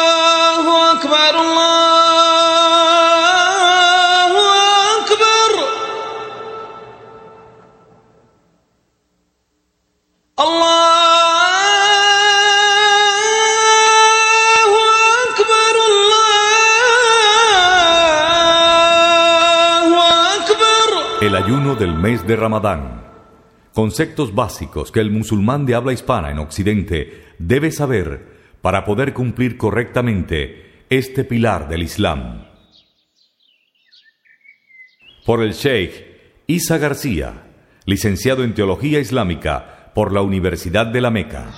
الله 0.00 0.92
أكبر 0.92 1.34
الله 3.80 4.32
أكبر 5.00 5.50
الله 14.20 14.76
أكبر 15.28 15.74
الله 19.00 19.94
أكبر 20.36 20.88
El 21.22 21.34
ayuno 21.36 21.74
del 21.74 21.94
mes 21.94 22.26
de 22.26 22.34
Ramadán. 22.36 22.80
Conceptos 23.75 24.33
básicos 24.33 24.89
que 24.89 25.01
el 25.01 25.11
musulmán 25.11 25.65
de 25.65 25.75
habla 25.75 25.91
hispana 25.91 26.31
en 26.31 26.39
Occidente 26.39 27.25
debe 27.39 27.71
saber 27.71 28.25
para 28.61 28.85
poder 28.85 29.13
cumplir 29.13 29.57
correctamente 29.57 30.85
este 30.89 31.25
pilar 31.25 31.67
del 31.67 31.83
Islam. 31.83 32.45
Por 35.25 35.43
el 35.43 35.51
Sheikh 35.51 36.05
Isa 36.47 36.77
García, 36.77 37.47
licenciado 37.85 38.45
en 38.45 38.53
Teología 38.53 39.01
Islámica 39.01 39.91
por 39.93 40.13
la 40.13 40.21
Universidad 40.21 40.85
de 40.85 41.01
la 41.01 41.11
Meca. 41.11 41.51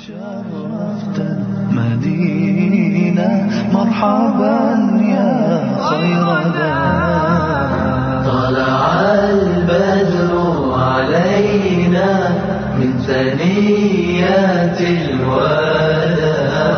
من 13.37 13.43
ثنيات 13.43 14.81
الوداع 14.81 16.77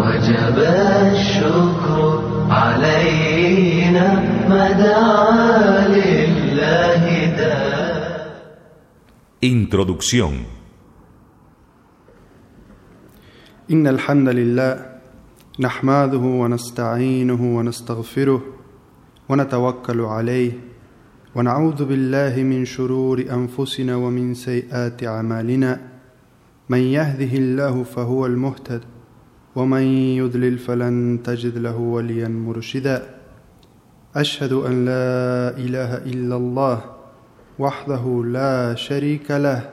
وجب 0.00 0.58
الشكر 1.12 1.98
علينا 2.50 4.06
ما 4.48 4.72
دعا 4.72 5.88
لله 5.88 7.04
داع 7.36 7.74
Introducción. 9.44 10.34
إن 13.70 13.86
الحمد 13.86 14.28
لله 14.28 14.86
نحمده 15.60 16.18
ونستعينه 16.18 17.56
ونستغفره 17.56 18.42
ونتوكل 19.28 20.00
عليه 20.00 20.52
ونعوذ 21.34 21.84
بالله 21.84 22.42
من 22.42 22.64
شرور 22.64 23.20
أنفسنا 23.20 23.96
ومن 23.96 24.34
سيئات 24.34 25.04
أعمالنا 25.04 25.93
من 26.68 26.78
يهده 26.78 27.36
الله 27.38 27.82
فهو 27.82 28.26
المهتد 28.26 28.82
ومن 29.56 29.82
يضلل 30.16 30.58
فلن 30.58 31.20
تجد 31.24 31.58
له 31.58 31.76
وليا 31.76 32.28
مرشدا 32.28 33.14
أشهد 34.16 34.52
أن 34.52 34.84
لا 34.84 35.56
إله 35.58 35.96
إلا 35.96 36.36
الله 36.36 36.84
وحده 37.58 38.22
لا 38.26 38.74
شريك 38.74 39.30
له 39.30 39.70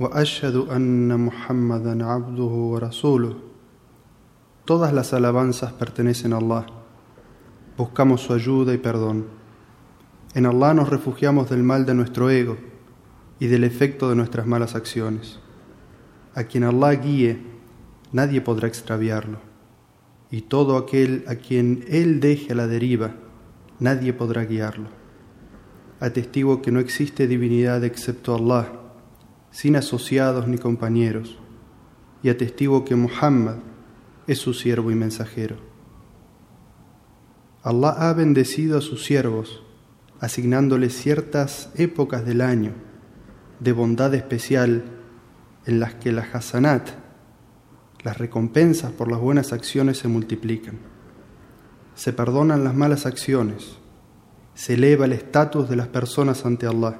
واشهد 0.00 0.56
ان 0.56 1.20
محمدا 1.20 2.04
عبده 2.06 2.42
ورسوله 2.72 3.34
todas 4.64 4.92
las 4.92 5.12
alabanzas 5.12 5.72
pertenecen 5.72 6.32
a 6.32 6.38
Allah 6.38 6.66
buscamos 7.76 8.22
su 8.22 8.32
ayuda 8.32 8.72
y 8.74 8.78
perdón 8.78 9.26
en 10.34 10.46
Allah 10.46 10.74
nos 10.74 10.88
refugiamos 10.88 11.50
del 11.50 11.62
mal 11.62 11.86
de 11.86 11.94
nuestro 11.94 12.30
ego 12.30 12.56
y 13.38 13.46
del 13.46 13.62
efecto 13.62 14.08
de 14.08 14.16
nuestras 14.16 14.46
malas 14.46 14.74
acciones 14.74 15.38
a 16.34 16.44
quien 16.44 16.64
Allah 16.64 16.92
guíe 16.92 17.38
nadie 18.12 18.40
podrá 18.40 18.68
extraviarlo. 18.68 19.38
Y 20.30 20.42
todo 20.42 20.76
aquel 20.76 21.24
a 21.28 21.36
quien 21.36 21.84
él 21.88 22.20
deje 22.20 22.52
a 22.52 22.56
la 22.56 22.66
deriva 22.66 23.14
nadie 23.78 24.12
podrá 24.12 24.44
guiarlo. 24.44 24.88
Atestigo 26.00 26.62
que 26.62 26.72
no 26.72 26.80
existe 26.80 27.26
divinidad 27.26 27.84
excepto 27.84 28.34
Allah 28.34 28.84
sin 29.54 29.76
asociados 29.76 30.48
ni 30.48 30.58
compañeros, 30.58 31.38
y 32.24 32.28
atestigo 32.28 32.84
que 32.84 32.96
Muhammad 32.96 33.58
es 34.26 34.38
su 34.38 34.52
siervo 34.52 34.90
y 34.90 34.96
mensajero. 34.96 35.58
Allah 37.62 37.90
ha 37.90 38.12
bendecido 38.14 38.76
a 38.76 38.80
sus 38.80 39.04
siervos, 39.04 39.62
asignándoles 40.18 40.96
ciertas 40.96 41.70
épocas 41.76 42.26
del 42.26 42.40
año 42.40 42.72
de 43.60 43.72
bondad 43.72 44.12
especial 44.14 44.82
en 45.66 45.80
las 45.80 45.94
que 45.94 46.12
las 46.12 46.34
hasanat, 46.34 46.90
las 48.02 48.18
recompensas 48.18 48.92
por 48.92 49.10
las 49.10 49.20
buenas 49.20 49.52
acciones 49.52 49.98
se 49.98 50.08
multiplican. 50.08 50.78
Se 51.94 52.12
perdonan 52.12 52.64
las 52.64 52.74
malas 52.74 53.06
acciones, 53.06 53.78
se 54.54 54.74
eleva 54.74 55.06
el 55.06 55.12
estatus 55.12 55.68
de 55.68 55.76
las 55.76 55.88
personas 55.88 56.44
ante 56.44 56.66
Allah 56.66 56.98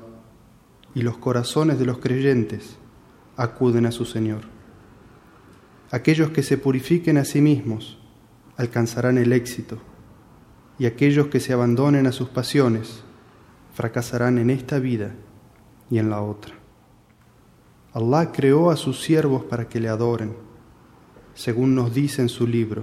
y 0.95 1.03
los 1.03 1.19
corazones 1.19 1.79
de 1.79 1.87
los 1.87 1.99
creyentes 1.99 2.77
acuden 3.37 3.87
a 3.87 3.91
su 3.91 4.05
Señor. 4.05 4.43
Aquellos 5.91 6.31
que 6.31 6.43
se 6.43 6.57
purifiquen 6.57 7.19
a 7.19 7.25
sí 7.25 7.41
mismos 7.41 7.99
alcanzarán 8.57 9.19
el 9.19 9.33
éxito, 9.33 9.79
y 10.79 10.87
aquellos 10.87 11.29
que 11.29 11.41
se 11.41 11.53
abandonen 11.53 12.07
a 12.07 12.13
sus 12.13 12.29
pasiones 12.29 13.03
fracasarán 13.75 14.39
en 14.39 14.51
esta 14.51 14.79
vida 14.79 15.15
y 15.91 15.99
en 15.99 16.11
la 16.11 16.21
otra. 16.23 16.64
Allah 17.95 18.33
creó 18.33 18.71
a 18.71 18.77
sus 18.77 19.01
siervos 19.01 19.45
para 19.45 19.69
que 19.69 19.79
le 19.79 19.89
adoren, 19.89 20.35
según 21.35 21.77
nos 21.77 21.95
dice 21.95 22.23
en 22.23 22.29
su 22.29 22.45
libro. 22.45 22.83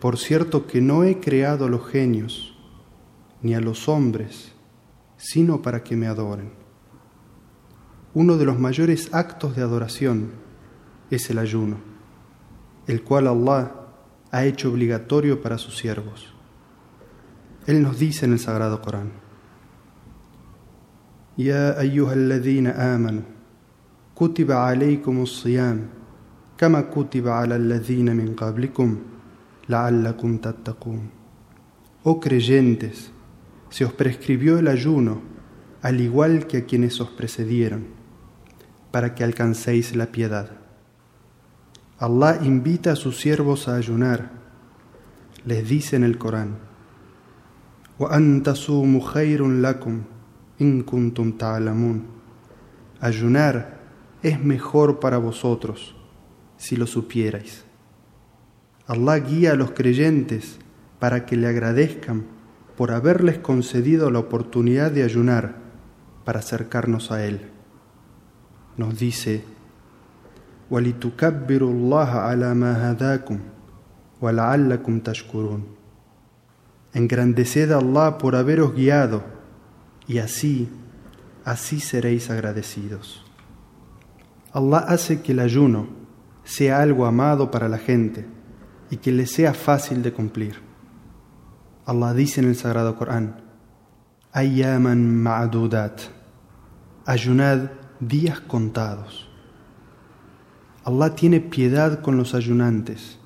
Por 0.00 0.16
cierto 0.16 0.66
que 0.66 0.80
no 0.80 1.04
he 1.04 1.20
creado 1.20 1.66
a 1.66 1.68
los 1.68 1.86
genios 1.88 2.56
ni 3.42 3.54
a 3.54 3.60
los 3.60 3.86
hombres, 3.86 4.52
sino 5.18 5.60
para 5.60 5.84
que 5.84 5.94
me 5.94 6.06
adoren. 6.06 6.50
Uno 8.14 8.38
de 8.38 8.46
los 8.46 8.58
mayores 8.58 9.12
actos 9.12 9.56
de 9.56 9.62
adoración 9.62 10.30
es 11.10 11.28
el 11.28 11.38
ayuno, 11.38 11.76
el 12.86 13.02
cual 13.02 13.26
Allah 13.26 13.74
ha 14.30 14.46
hecho 14.46 14.70
obligatorio 14.70 15.42
para 15.42 15.58
sus 15.58 15.76
siervos. 15.76 16.37
Él 17.68 17.82
nos 17.82 17.98
dice 17.98 18.24
en 18.24 18.32
el 18.32 18.38
Sagrado 18.38 18.80
Corán, 18.80 19.10
Ya 21.36 21.78
ayyuhalladhina 21.78 22.94
amanu, 22.94 23.24
kutiba 24.14 24.66
alaykumus 24.66 25.42
siyam, 25.42 25.82
kama 26.56 26.84
kutiba 26.84 27.42
ala 27.42 27.56
alladhina 27.56 28.14
min 28.14 28.34
qablikum, 28.34 28.96
la'allakum 29.68 30.38
tattaqun. 30.38 31.10
Oh 32.04 32.18
creyentes, 32.18 33.10
se 33.68 33.84
os 33.84 33.92
prescribió 33.92 34.58
el 34.58 34.68
ayuno, 34.68 35.20
al 35.82 36.00
igual 36.00 36.46
que 36.46 36.56
a 36.56 36.64
quienes 36.64 36.98
os 37.02 37.10
precedieron, 37.10 37.84
para 38.90 39.14
que 39.14 39.24
alcancéis 39.24 39.94
la 39.94 40.06
piedad. 40.06 40.52
Allah 41.98 42.38
invita 42.42 42.92
a 42.92 42.96
sus 42.96 43.20
siervos 43.20 43.68
a 43.68 43.76
ayunar. 43.76 44.30
Les 45.44 45.68
dice 45.68 45.96
en 45.96 46.04
el 46.04 46.16
Corán: 46.16 46.67
وَأَن 47.99 48.43
تَصُومُوا 48.43 49.01
خَيْرٌ 49.01 49.47
لَكُمْ 49.47 50.01
إِن 50.61 50.81
كُنتُمْ 50.81 51.31
تَعْلَمُونَ 51.31 52.05
Ayunar 53.01 53.79
es 54.23 54.43
mejor 54.43 54.99
para 54.99 55.17
vosotros 55.17 55.95
si 56.57 56.75
lo 56.77 56.87
supierais. 56.87 57.65
Allah 58.87 59.19
guía 59.19 59.51
a 59.51 59.55
los 59.55 59.71
creyentes 59.71 60.57
para 60.99 61.25
que 61.25 61.35
le 61.35 61.47
agradezcan 61.47 62.25
por 62.77 62.91
haberles 62.91 63.37
concedido 63.37 64.09
la 64.09 64.19
oportunidad 64.19 64.91
de 64.91 65.03
ayunar 65.03 65.55
para 66.25 66.39
acercarnos 66.39 67.11
a 67.11 67.25
Él. 67.25 67.41
Nos 68.77 68.97
dice, 68.97 69.43
وَلِتُكَبِّرُوا 70.71 71.71
اللَّهَ 71.71 72.09
عَلَى 72.09 72.53
مَا 72.55 72.91
هَدَاكُمْ 72.91 73.39
وَلَعَلَّكُمْ 74.21 74.99
تَشْكُرُونَ 74.99 75.76
Engrandeced 76.94 77.70
a 77.70 77.78
Allah 77.78 78.18
por 78.18 78.34
haberos 78.34 78.74
guiado 78.74 79.22
y 80.06 80.18
así, 80.18 80.68
así 81.44 81.80
seréis 81.80 82.30
agradecidos. 82.30 83.24
Allah 84.52 84.78
hace 84.78 85.20
que 85.20 85.32
el 85.32 85.40
ayuno 85.40 85.88
sea 86.44 86.80
algo 86.80 87.04
amado 87.04 87.50
para 87.50 87.68
la 87.68 87.78
gente 87.78 88.26
y 88.90 88.96
que 88.96 89.12
le 89.12 89.26
sea 89.26 89.52
fácil 89.52 90.02
de 90.02 90.12
cumplir. 90.12 90.56
Allah 91.84 92.14
dice 92.14 92.40
en 92.40 92.48
el 92.48 92.56
Sagrado 92.56 92.96
Corán, 92.96 93.42
ma'adudat, 94.34 96.00
ayunad 97.04 97.70
días 98.00 98.40
contados. 98.40 99.28
Allah 100.84 101.14
tiene 101.14 101.40
piedad 101.40 102.00
con 102.00 102.16
los 102.16 102.34
ayunantes 102.34 103.17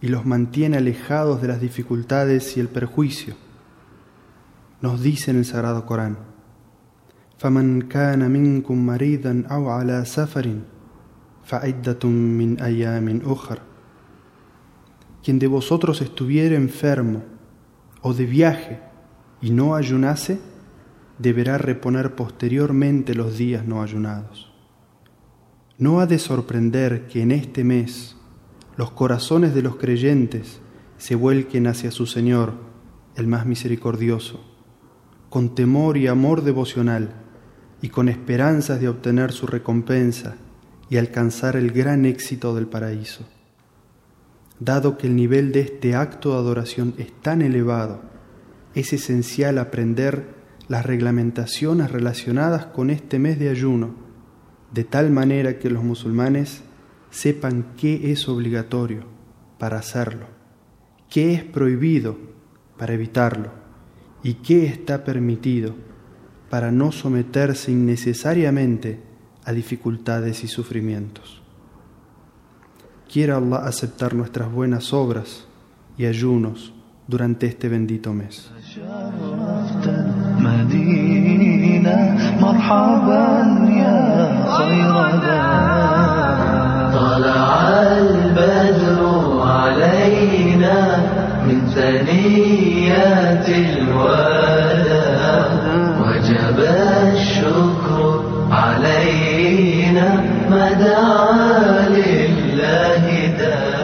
y 0.00 0.08
los 0.08 0.26
mantiene 0.26 0.76
alejados 0.76 1.40
de 1.40 1.48
las 1.48 1.60
dificultades 1.60 2.56
y 2.56 2.60
el 2.60 2.68
perjuicio. 2.68 3.34
nos 4.84 5.00
dice 5.00 5.30
en 5.30 5.38
el 5.38 5.44
Sagrado 5.46 5.86
Corán, 5.86 6.18
فَمَنْ 7.38 7.88
كَانَ 7.88 8.30
مِنْكُمْ 8.30 8.76
مَرِيضًا 8.86 9.44
أَوْ 9.50 9.68
عَلَى 9.70 10.04
سَفَرٍ 10.04 10.46
فَعِدَّةٌ 11.44 12.04
مِّنْ 12.04 12.60
أَيَّامٍ 12.60 13.22
أُخَرٍ 13.24 13.58
Quien 15.22 15.38
de 15.38 15.46
vosotros 15.46 16.02
estuviere 16.02 16.54
enfermo 16.56 17.22
o 18.02 18.12
de 18.12 18.26
viaje 18.26 18.80
y 19.40 19.50
no 19.50 19.74
ayunase, 19.74 20.38
deberá 21.18 21.56
reponer 21.56 22.14
posteriormente 22.14 23.14
los 23.14 23.38
días 23.38 23.64
no 23.66 23.82
ayunados. 23.82 24.52
No 25.78 26.00
ha 26.00 26.06
de 26.06 26.18
sorprender 26.18 27.06
que 27.06 27.22
en 27.22 27.32
este 27.32 27.64
mes 27.64 28.16
los 28.79 28.91
corazones 28.91 29.53
de 29.53 29.61
los 29.61 29.75
creyentes 29.75 30.61
se 30.97 31.13
vuelquen 31.13 31.67
hacia 31.67 31.91
su 31.91 32.05
Señor, 32.05 32.53
el 33.17 33.27
más 33.27 33.45
misericordioso, 33.45 34.39
con 35.29 35.53
temor 35.53 35.97
y 35.97 36.07
amor 36.07 36.43
devocional 36.43 37.11
y 37.81 37.89
con 37.89 38.07
esperanzas 38.07 38.79
de 38.79 38.87
obtener 38.87 39.33
su 39.33 39.47
recompensa 39.47 40.37
y 40.89 40.95
alcanzar 40.95 41.57
el 41.57 41.71
gran 41.71 42.05
éxito 42.05 42.55
del 42.55 42.67
paraíso. 42.67 43.27
Dado 44.61 44.97
que 44.97 45.07
el 45.07 45.17
nivel 45.17 45.51
de 45.51 45.59
este 45.59 45.93
acto 45.95 46.31
de 46.31 46.37
adoración 46.37 46.93
es 46.97 47.11
tan 47.21 47.41
elevado, 47.41 47.99
es 48.75 48.93
esencial 48.93 49.57
aprender 49.57 50.35
las 50.69 50.85
reglamentaciones 50.85 51.91
relacionadas 51.91 52.67
con 52.67 52.91
este 52.91 53.19
mes 53.19 53.39
de 53.39 53.49
ayuno, 53.49 53.93
de 54.73 54.85
tal 54.85 55.11
manera 55.11 55.59
que 55.59 55.69
los 55.69 55.83
musulmanes 55.83 56.63
sepan 57.10 57.74
qué 57.76 58.12
es 58.12 58.28
obligatorio 58.28 59.04
para 59.58 59.78
hacerlo, 59.78 60.26
qué 61.08 61.34
es 61.34 61.44
prohibido 61.44 62.18
para 62.78 62.94
evitarlo 62.94 63.50
y 64.22 64.34
qué 64.34 64.66
está 64.66 65.04
permitido 65.04 65.74
para 66.50 66.72
no 66.72 66.92
someterse 66.92 67.72
innecesariamente 67.72 69.00
a 69.44 69.52
dificultades 69.52 70.44
y 70.44 70.48
sufrimientos. 70.48 71.42
Quiera 73.10 73.36
Allah 73.36 73.58
aceptar 73.58 74.14
nuestras 74.14 74.50
buenas 74.50 74.92
obras 74.92 75.46
y 75.96 76.06
ayunos 76.06 76.72
durante 77.06 77.46
este 77.46 77.68
bendito 77.68 78.12
mes. 78.12 78.50
مدينة 80.44 81.98
مرحبا 82.40 83.26
يا 83.80 83.96
خير 84.56 84.92
طلع 84.92 85.77
ثنيات 91.78 93.48
الوداع 93.48 95.46
وجب 96.00 96.58
الشكر 97.12 97.98
علينا 98.50 100.06
مدعا 100.50 101.88
لله 101.88 103.04
داع 103.38 103.74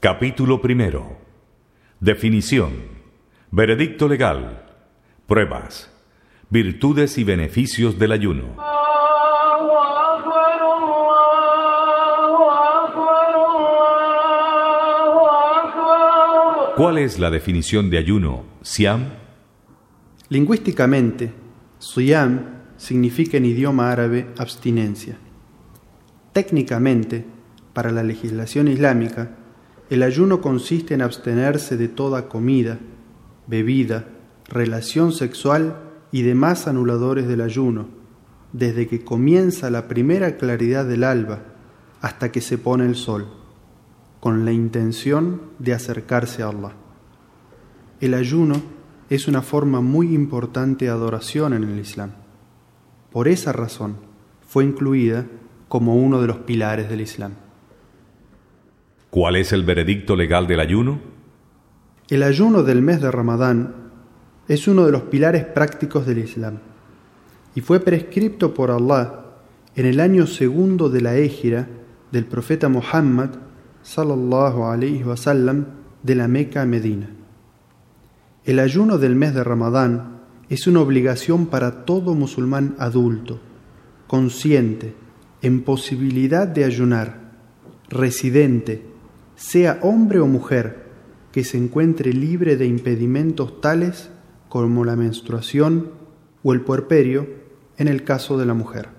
Capítulo 0.00 0.62
primero. 0.62 1.02
Definición. 2.00 2.72
Veredicto 3.50 4.08
legal. 4.08 4.64
Pruebas. 5.26 5.90
Virtudes 6.48 7.18
y 7.18 7.24
beneficios 7.24 7.98
del 7.98 8.12
ayuno. 8.12 8.73
¿Cuál 16.75 16.97
es 16.97 17.19
la 17.19 17.31
definición 17.31 17.89
de 17.89 17.97
ayuno, 17.97 18.43
Siam? 18.61 19.05
Lingüísticamente, 20.27 21.31
suyam 21.79 22.63
significa 22.75 23.37
en 23.37 23.45
idioma 23.45 23.93
árabe 23.93 24.27
abstinencia. 24.37 25.17
Técnicamente, 26.33 27.23
para 27.71 27.93
la 27.93 28.03
legislación 28.03 28.67
islámica, 28.67 29.37
el 29.89 30.03
ayuno 30.03 30.41
consiste 30.41 30.93
en 30.93 31.01
abstenerse 31.01 31.77
de 31.77 31.87
toda 31.87 32.27
comida, 32.27 32.77
bebida, 33.47 34.09
relación 34.49 35.13
sexual 35.13 35.77
y 36.11 36.23
demás 36.23 36.67
anuladores 36.67 37.25
del 37.25 37.39
ayuno, 37.39 37.87
desde 38.51 38.87
que 38.89 39.05
comienza 39.05 39.69
la 39.69 39.87
primera 39.87 40.35
claridad 40.35 40.83
del 40.83 41.05
alba 41.05 41.39
hasta 42.01 42.33
que 42.33 42.41
se 42.41 42.57
pone 42.57 42.85
el 42.85 42.95
sol, 42.95 43.27
con 44.19 44.45
la 44.45 44.51
intención 44.51 45.41
de 45.59 45.73
acercarse 45.73 46.43
a 46.43 46.49
Allah. 46.49 46.73
El 48.01 48.13
ayuno 48.13 48.61
es 49.09 49.27
una 49.27 49.41
forma 49.41 49.81
muy 49.81 50.13
importante 50.13 50.85
de 50.85 50.91
adoración 50.91 51.53
en 51.53 51.63
el 51.63 51.79
Islam. 51.79 52.11
Por 53.11 53.27
esa 53.27 53.51
razón 53.51 53.97
fue 54.47 54.63
incluida 54.63 55.25
como 55.67 55.95
uno 55.95 56.21
de 56.21 56.27
los 56.27 56.37
pilares 56.37 56.89
del 56.89 57.01
Islam. 57.01 57.33
¿Cuál 59.09 59.37
es 59.37 59.53
el 59.53 59.63
veredicto 59.63 60.15
legal 60.15 60.47
del 60.47 60.59
ayuno? 60.59 60.99
El 62.09 62.23
ayuno 62.23 62.63
del 62.63 62.81
mes 62.81 63.01
de 63.01 63.11
Ramadán 63.11 63.73
es 64.47 64.67
uno 64.67 64.85
de 64.85 64.91
los 64.91 65.03
pilares 65.03 65.45
prácticos 65.45 66.05
del 66.05 66.19
Islam 66.19 66.59
y 67.55 67.61
fue 67.61 67.79
prescripto 67.79 68.53
por 68.53 68.69
Allah 68.71 69.21
en 69.75 69.85
el 69.85 69.99
año 69.99 70.27
segundo 70.27 70.89
de 70.89 71.01
la 71.01 71.15
égira 71.15 71.67
del 72.11 72.25
profeta 72.25 72.69
Muhammad 72.69 73.29
de 76.01 76.15
la 76.15 76.27
Meca 76.27 76.63
a 76.63 76.65
Medina. 76.65 77.07
El 78.43 78.59
ayuno 78.59 78.97
del 78.97 79.15
mes 79.15 79.35
de 79.35 79.43
Ramadán 79.43 80.21
es 80.49 80.65
una 80.65 80.81
obligación 80.81 81.45
para 81.45 81.85
todo 81.85 82.15
musulmán 82.15 82.75
adulto, 82.79 83.39
consciente, 84.07 84.95
en 85.43 85.61
posibilidad 85.61 86.47
de 86.47 86.65
ayunar, 86.65 87.31
residente, 87.87 88.87
sea 89.35 89.77
hombre 89.83 90.19
o 90.19 90.25
mujer, 90.25 90.85
que 91.31 91.43
se 91.43 91.59
encuentre 91.59 92.11
libre 92.11 92.57
de 92.57 92.65
impedimentos 92.65 93.61
tales 93.61 94.09
como 94.49 94.83
la 94.83 94.95
menstruación 94.95 95.91
o 96.41 96.53
el 96.53 96.61
puerperio 96.61 97.27
en 97.77 97.87
el 97.87 98.03
caso 98.03 98.35
de 98.39 98.47
la 98.47 98.55
mujer. 98.55 98.89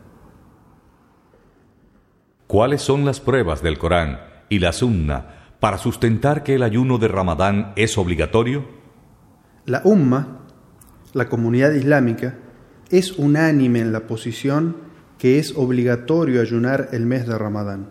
¿Cuáles 2.46 2.82
son 2.82 3.04
las 3.04 3.18
pruebas 3.18 3.62
del 3.62 3.78
Corán 3.78 4.35
y 4.48 4.58
la 4.58 4.72
Sunna 4.72 5.36
para 5.60 5.78
sustentar 5.78 6.42
que 6.42 6.54
el 6.54 6.62
ayuno 6.62 6.98
de 6.98 7.08
Ramadán 7.08 7.72
es 7.76 7.98
obligatorio? 7.98 8.64
La 9.64 9.82
Umma, 9.84 10.40
la 11.12 11.28
comunidad 11.28 11.72
islámica, 11.72 12.38
es 12.90 13.12
unánime 13.12 13.80
en 13.80 13.92
la 13.92 14.06
posición 14.06 14.76
que 15.18 15.38
es 15.38 15.56
obligatorio 15.56 16.40
ayunar 16.40 16.90
el 16.92 17.06
mes 17.06 17.26
de 17.26 17.36
Ramadán. 17.36 17.88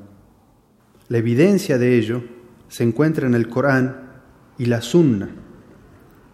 La 1.10 1.18
evidencia 1.18 1.78
de 1.78 1.98
ello 1.98 2.24
se 2.68 2.84
encuentra 2.84 3.28
en 3.28 3.36
el 3.36 3.50
Corán 3.50 4.22
y 4.58 4.66
la 4.66 4.82
Sunna. 4.82 5.30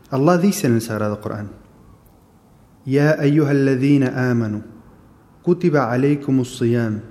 Allah 0.10 0.38
dice 0.38 0.68
en 0.68 0.75
el 0.75 0.82
Sagrado 0.82 1.22
Corán: 1.22 1.51
Ya 2.86 3.16
ayyuhalladhina 3.20 4.30
amanu 4.30 4.63
kutiba 5.42 5.92
alaykumus 5.92 6.58
siyam 6.58 7.01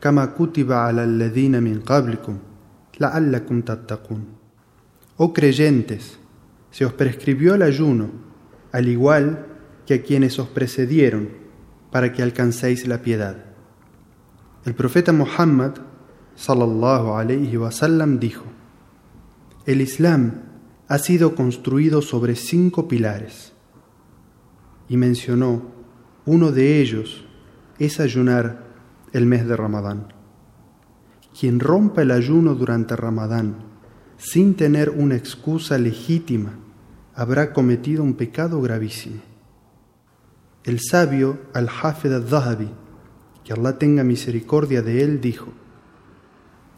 kama 0.00 0.34
kutiba 0.34 0.88
ala 0.88 1.02
alladhina 1.02 1.60
min 1.60 1.80
qablikum 1.82 2.47
la'allakum 2.98 3.62
tattaqun. 3.62 4.26
Oh 5.16 5.32
creyentes, 5.32 6.18
se 6.70 6.84
os 6.84 6.92
prescribió 6.92 7.54
el 7.54 7.62
ayuno, 7.62 8.10
al 8.72 8.88
igual 8.88 9.46
que 9.86 9.94
a 9.94 10.02
quienes 10.02 10.38
os 10.38 10.48
precedieron, 10.48 11.30
para 11.90 12.12
que 12.12 12.22
alcancéis 12.22 12.86
la 12.86 13.02
piedad. 13.02 13.46
El 14.64 14.74
profeta 14.74 15.12
Muhammad 15.12 15.76
sallallahu 16.36 17.14
alayhi 17.14 17.56
wasallam 17.56 18.18
dijo: 18.18 18.44
El 19.64 19.80
Islam 19.80 20.42
ha 20.88 20.98
sido 20.98 21.34
construido 21.34 22.02
sobre 22.02 22.34
cinco 22.34 22.88
pilares 22.88 23.52
y 24.88 24.96
mencionó 24.96 25.62
uno 26.24 26.52
de 26.52 26.80
ellos 26.80 27.24
es 27.78 28.00
ayunar 28.00 28.64
el 29.12 29.26
mes 29.26 29.46
de 29.46 29.56
Ramadán. 29.56 30.17
Quien 31.38 31.60
rompa 31.60 32.02
el 32.02 32.10
ayuno 32.10 32.56
durante 32.56 32.96
Ramadán 32.96 33.58
sin 34.16 34.54
tener 34.54 34.90
una 34.90 35.14
excusa 35.14 35.78
legítima 35.78 36.58
habrá 37.14 37.52
cometido 37.52 38.02
un 38.02 38.14
pecado 38.14 38.60
gravísimo. 38.60 39.20
El 40.64 40.80
sabio 40.80 41.38
Al-Hafid 41.54 42.12
al-Zahabi, 42.12 42.68
que 43.44 43.52
Allah 43.52 43.78
tenga 43.78 44.02
misericordia 44.02 44.82
de 44.82 45.04
él, 45.04 45.20
dijo: 45.20 45.52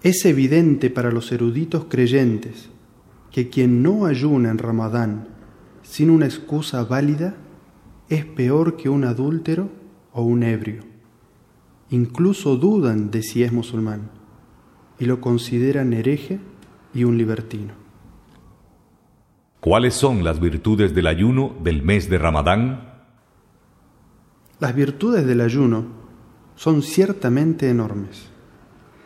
Es 0.02 0.26
evidente 0.26 0.90
para 0.90 1.10
los 1.10 1.32
eruditos 1.32 1.86
creyentes 1.88 2.68
que 3.30 3.48
quien 3.48 3.82
no 3.82 4.04
ayuna 4.04 4.50
en 4.50 4.58
Ramadán 4.58 5.28
sin 5.82 6.10
una 6.10 6.26
excusa 6.26 6.84
válida 6.84 7.34
es 8.10 8.26
peor 8.26 8.76
que 8.76 8.90
un 8.90 9.04
adúltero 9.04 9.70
o 10.12 10.22
un 10.22 10.42
ebrio. 10.42 10.82
Incluso 11.88 12.56
dudan 12.56 13.10
de 13.10 13.22
si 13.22 13.42
es 13.42 13.52
musulmán 13.52 14.19
y 15.00 15.07
lo 15.07 15.21
consideran 15.21 15.92
hereje 15.95 16.38
y 16.95 17.04
un 17.04 17.19
libertino. 17.19 17.73
¿Cuáles 19.59 19.95
son 19.95 20.23
las 20.23 20.40
virtudes 20.40 20.95
del 20.95 21.07
ayuno 21.07 21.57
del 21.62 21.83
mes 21.83 22.09
de 22.09 22.19
Ramadán? 22.19 23.02
Las 24.61 24.75
virtudes 24.75 25.26
del 25.26 25.40
ayuno 25.40 25.87
son 26.54 26.83
ciertamente 26.83 27.69
enormes. 27.69 28.28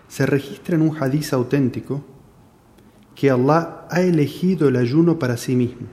Se 0.09 0.27
registra 0.27 0.75
en 0.75 0.83
un 0.83 0.97
hadiz 1.01 1.33
auténtico 1.33 2.05
que 3.15 3.31
Allah 3.31 3.87
ha 3.89 4.01
elegido 4.01 4.69
el 4.69 4.77
ayuno 4.77 5.19
para 5.19 5.37
sí 5.37 5.55
mismo 5.55 5.87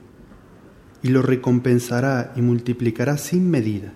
y 1.03 1.09
lo 1.09 1.21
recompensará 1.21 2.33
y 2.35 2.41
multiplicará 2.41 3.17
sin 3.17 3.49
medida. 3.49 3.93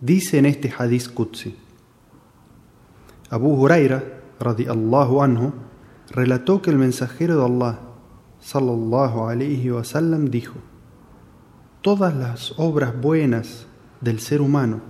Dice 0.00 0.38
en 0.38 0.46
este 0.46 0.72
hadiz 0.76 1.08
Qudsi, 1.08 1.56
Abu 3.30 3.54
Huraira, 3.54 4.18
radiallahu 4.40 5.22
anhu, 5.22 5.52
relató 6.10 6.62
que 6.62 6.70
el 6.70 6.78
mensajero 6.78 7.36
de 7.36 7.44
Allah, 7.44 7.80
sallallahu 8.40 9.28
alayhi 9.28 9.70
dijo: 10.30 10.54
Todas 11.82 12.14
las 12.14 12.54
obras 12.58 13.00
buenas 13.00 13.66
del 14.00 14.20
ser 14.20 14.40
humano 14.40 14.80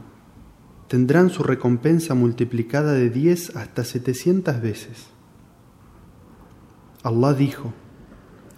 tendrán 0.89 1.31
su 1.31 1.43
recompensa 1.43 2.15
multiplicada 2.15 2.93
de 2.93 3.11
10 3.11 3.57
hasta 3.57 3.85
700 3.85 4.61
veces. 4.61 5.09
Allah 7.03 7.35
dijo: 7.35 7.73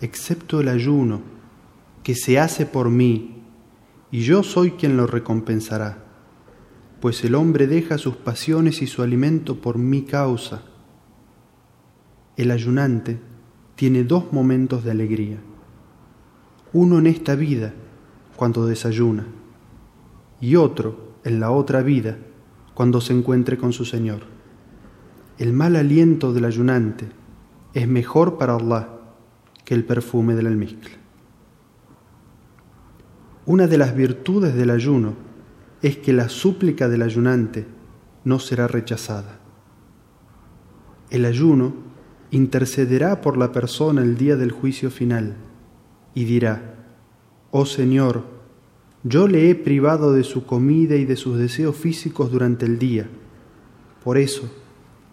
Excepto 0.00 0.61
el 0.61 0.68
ayuno 0.68 1.20
que 2.02 2.14
se 2.14 2.38
hace 2.38 2.66
por 2.66 2.88
mí, 2.88 3.44
y 4.11 4.23
yo 4.23 4.42
soy 4.42 4.73
quien 4.73 4.97
lo 4.97 5.06
recompensará, 5.06 6.04
pues 7.00 7.23
el 7.25 7.35
hombre 7.35 7.66
deja 7.66 7.99
sus 7.99 8.16
pasiones 8.16 8.82
y 8.82 8.87
su 8.87 9.02
alimento 9.02 9.61
por 9.61 9.78
mi 9.78 10.02
causa. 10.02 10.62
El 12.40 12.52
ayunante 12.52 13.20
tiene 13.75 14.02
dos 14.02 14.32
momentos 14.32 14.82
de 14.82 14.90
alegría. 14.90 15.37
Uno 16.73 16.99
en 16.99 17.06
esta 17.06 17.35
vida, 17.35 17.75
cuando 18.35 18.64
desayuna, 18.64 19.26
y 20.40 20.56
otro 20.56 21.16
en 21.23 21.38
la 21.38 21.50
otra 21.50 21.82
vida, 21.82 22.16
cuando 22.73 23.02
se 23.02 23.12
encuentre 23.12 23.59
con 23.59 23.75
su 23.75 23.85
Señor. 23.85 24.20
El 25.37 25.52
mal 25.52 25.76
aliento 25.76 26.32
del 26.32 26.47
ayunante 26.47 27.11
es 27.75 27.87
mejor 27.87 28.38
para 28.38 28.54
Allah 28.54 28.88
que 29.66 29.75
el 29.75 29.85
perfume 29.85 30.35
del 30.35 30.47
almizcle. 30.47 30.94
Una 33.44 33.66
de 33.66 33.76
las 33.76 33.94
virtudes 33.94 34.54
del 34.54 34.70
ayuno 34.70 35.12
es 35.82 35.99
que 35.99 36.14
la 36.14 36.30
súplica 36.30 36.88
del 36.88 37.02
ayunante 37.02 37.66
no 38.25 38.38
será 38.38 38.66
rechazada. 38.66 39.40
El 41.11 41.26
ayuno 41.26 41.89
intercederá 42.31 43.21
por 43.21 43.37
la 43.37 43.53
persona 43.53 44.03
el 44.03 44.17
día 44.17 44.37
del 44.37 44.53
juicio 44.53 44.91
final 44.91 45.37
y 46.15 46.25
dirá, 46.25 46.75
Oh 47.51 47.67
Señor, 47.67 48.25
yo 49.03 49.27
le 49.27 49.51
he 49.51 49.55
privado 49.55 50.13
de 50.13 50.25
su 50.25 50.45
comida 50.45 50.97
y 50.97 51.05
de 51.05 51.17
sus 51.17 51.39
deseos 51.39 51.77
físicos 51.77 52.31
durante 52.31 52.67
el 52.67 52.79
día. 52.79 53.09
Por 54.05 54.19
eso, 54.19 54.51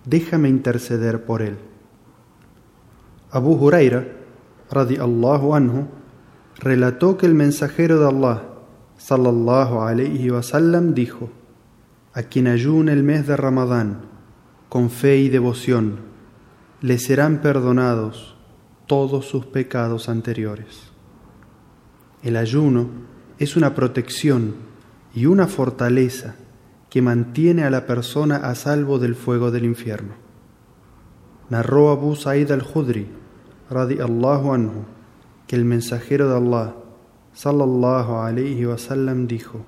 déjame 0.05 0.49
interceder 0.49 1.25
por 1.25 1.41
él. 1.41 1.57
Abu 3.31 3.53
Huraira, 3.53 4.07
radiallahu 4.69 5.55
anhu, 5.55 5.87
relató 6.59 7.17
que 7.17 7.25
el 7.25 7.33
mensajero 7.33 7.99
de 7.99 8.07
Allah, 8.07 8.43
sallallahu 8.97 9.81
alayhi 9.81 10.29
wa 10.29 10.43
sallam, 10.43 10.93
dijo: 10.93 11.29
A 12.13 12.23
quien 12.23 12.47
ayune 12.47 12.93
el 12.93 13.03
mes 13.03 13.27
de 13.27 13.37
Ramadán 13.37 14.01
con 14.69 14.89
fe 14.89 15.17
y 15.17 15.29
devoción, 15.29 15.99
le 16.81 16.99
serán 16.99 17.41
perdonados 17.41 18.35
todos 18.85 19.25
sus 19.25 19.45
pecados 19.47 20.09
anteriores. 20.09 20.91
El 22.21 22.37
ayuno 22.37 22.87
es 23.39 23.55
una 23.55 23.73
protección 23.73 24.55
y 25.13 25.25
una 25.25 25.47
fortaleza 25.47 26.35
que 26.89 27.01
mantiene 27.01 27.63
a 27.63 27.69
la 27.69 27.85
persona 27.85 28.37
a 28.37 28.55
salvo 28.55 28.99
del 28.99 29.15
fuego 29.15 29.49
del 29.49 29.65
infierno. 29.65 30.13
Narró 31.49 31.89
Abu 31.89 32.15
Sa'id 32.15 32.51
al-Khudri, 32.51 33.07
radiallahu 33.69 34.53
anhu, 34.53 34.85
que 35.47 35.55
el 35.55 35.65
mensajero 35.65 36.29
de 36.29 36.37
Allah, 36.37 36.75
sallallahu 37.33 38.17
alayhi 38.17 38.65
wa 38.65 38.77
sallam, 38.77 39.27
dijo: 39.27 39.65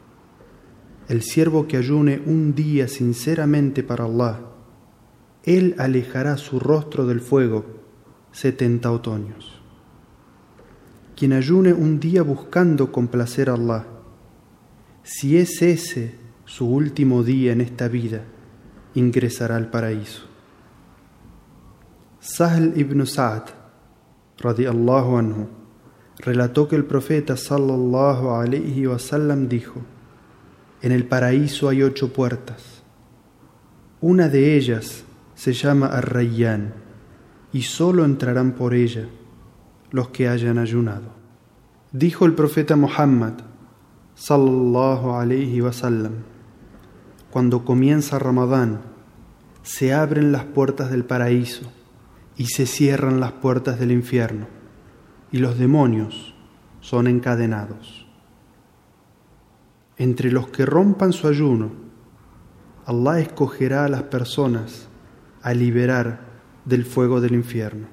El 1.07 1.23
siervo 1.23 1.67
que 1.67 1.77
ayune 1.77 2.21
un 2.25 2.53
día 2.53 2.87
sinceramente 2.87 3.81
para 3.81 4.05
Allah, 4.05 4.41
él 5.58 5.75
alejará 5.79 6.38
su 6.38 6.60
rostro 6.60 7.08
del 7.08 7.22
fuego 7.22 7.65
setenta 8.32 8.91
otoños. 8.91 9.60
Quien 11.15 11.34
ayune 11.34 11.74
un 11.74 12.00
día 12.00 12.22
buscando 12.22 12.91
complacer 12.91 13.50
a 13.50 13.53
Allah, 13.53 13.86
si 15.03 15.38
es 15.38 15.62
ese 15.63 16.15
su 16.46 16.68
último 16.68 17.24
día 17.24 17.51
en 17.51 17.62
esta 17.62 17.88
vida, 17.88 18.24
ingresará 18.94 19.56
al 19.56 19.72
paraíso. 19.72 20.27
Sahl 22.20 22.74
ibn 22.75 23.06
Sa'd, 23.08 23.50
radiallahu 24.38 25.18
anhu, 25.18 25.48
relató 26.20 26.68
que 26.68 26.75
el 26.75 26.86
profeta 26.86 27.36
sallallahu 27.36 28.29
alayhi 28.29 28.86
wa 28.86 29.00
sallam 29.00 29.50
dijo: 29.50 29.82
En 30.82 30.91
el 30.91 31.06
paraíso 31.06 31.70
hay 31.70 31.82
ocho 31.82 32.13
puertas. 32.13 32.84
Una 34.00 34.29
de 34.29 34.56
ellas 34.56 35.03
se 35.39 35.53
llama 35.53 35.86
Ar-Rayyan 35.88 36.74
y 37.53 37.62
solo 37.62 38.03
entrarán 38.03 38.55
por 38.55 38.74
ella 38.74 39.08
los 39.89 40.10
que 40.10 40.27
hayan 40.27 40.58
ayunado. 40.58 41.13
Dijo 41.93 42.25
el 42.25 42.34
profeta 42.34 42.75
Muhammad 42.75 43.36
sallallahu 44.15 45.12
alayhi 45.12 45.62
wa 45.62 45.72
sallam: 45.72 46.25
Cuando 47.31 47.63
comienza 47.63 48.19
Ramadán, 48.19 48.81
se 49.62 49.93
abren 49.93 50.34
las 50.34 50.43
puertas 50.43 50.91
del 50.91 51.05
paraíso 51.05 51.72
y 52.36 52.48
se 52.48 52.65
cierran 52.65 53.22
las 53.22 53.31
puertas 53.31 53.79
del 53.79 53.93
infierno, 53.93 54.46
y 55.31 55.38
los 55.38 55.58
demonios 55.58 56.36
son 56.81 57.08
encadenados. 57.08 58.08
Entre 59.96 60.34
los 60.34 60.50
que 60.50 60.65
rompan 60.65 61.13
su 61.13 61.29
ayuno, 61.29 61.72
Allah 62.86 63.22
escogerá 63.22 63.86
a 63.86 63.89
las 63.89 64.03
personas 64.03 64.88
a 65.41 65.53
liberar 65.53 66.22
del 66.65 66.86
fuego 66.86 67.22
del 67.22 67.34
infierno. 67.34 67.88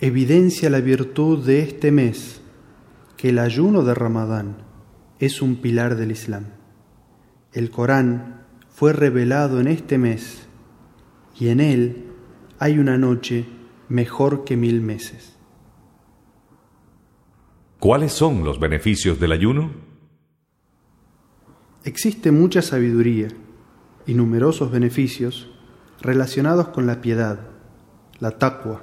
Evidencia 0.00 0.70
la 0.70 0.80
virtud 0.80 1.44
de 1.44 1.60
este 1.60 1.90
mes 1.90 2.42
que 3.16 3.30
el 3.30 3.38
ayuno 3.38 3.82
de 3.82 3.94
Ramadán 3.94 4.56
es 5.18 5.40
un 5.40 5.56
pilar 5.56 5.96
del 5.96 6.10
Islam. 6.10 6.46
El 7.52 7.70
Corán 7.70 8.42
fue 8.68 8.92
revelado 8.92 9.60
en 9.60 9.68
este 9.68 9.98
mes 9.98 10.46
y 11.38 11.48
en 11.48 11.60
él 11.60 12.06
hay 12.58 12.78
una 12.78 12.98
noche 12.98 13.46
mejor 13.88 14.44
que 14.44 14.56
mil 14.56 14.80
meses. 14.80 15.36
¿Cuáles 17.78 18.12
son 18.12 18.44
los 18.44 18.58
beneficios 18.58 19.20
del 19.20 19.32
ayuno? 19.32 19.70
Existe 21.84 22.30
mucha 22.32 22.62
sabiduría 22.62 23.28
y 24.06 24.14
numerosos 24.14 24.70
beneficios 24.70 25.50
relacionados 26.00 26.68
con 26.68 26.86
la 26.86 27.00
piedad, 27.00 27.38
la 28.20 28.32
taqwa, 28.32 28.82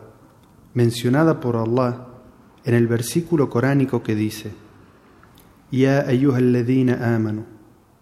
mencionada 0.74 1.40
por 1.40 1.56
Allah 1.56 2.08
en 2.64 2.74
el 2.74 2.88
versículo 2.88 3.50
coránico 3.50 4.02
que 4.04 4.16
dice: 4.16 4.52
Ya 5.72 6.02
ayyuhalladhina 6.02 7.16
amanu, 7.16 7.46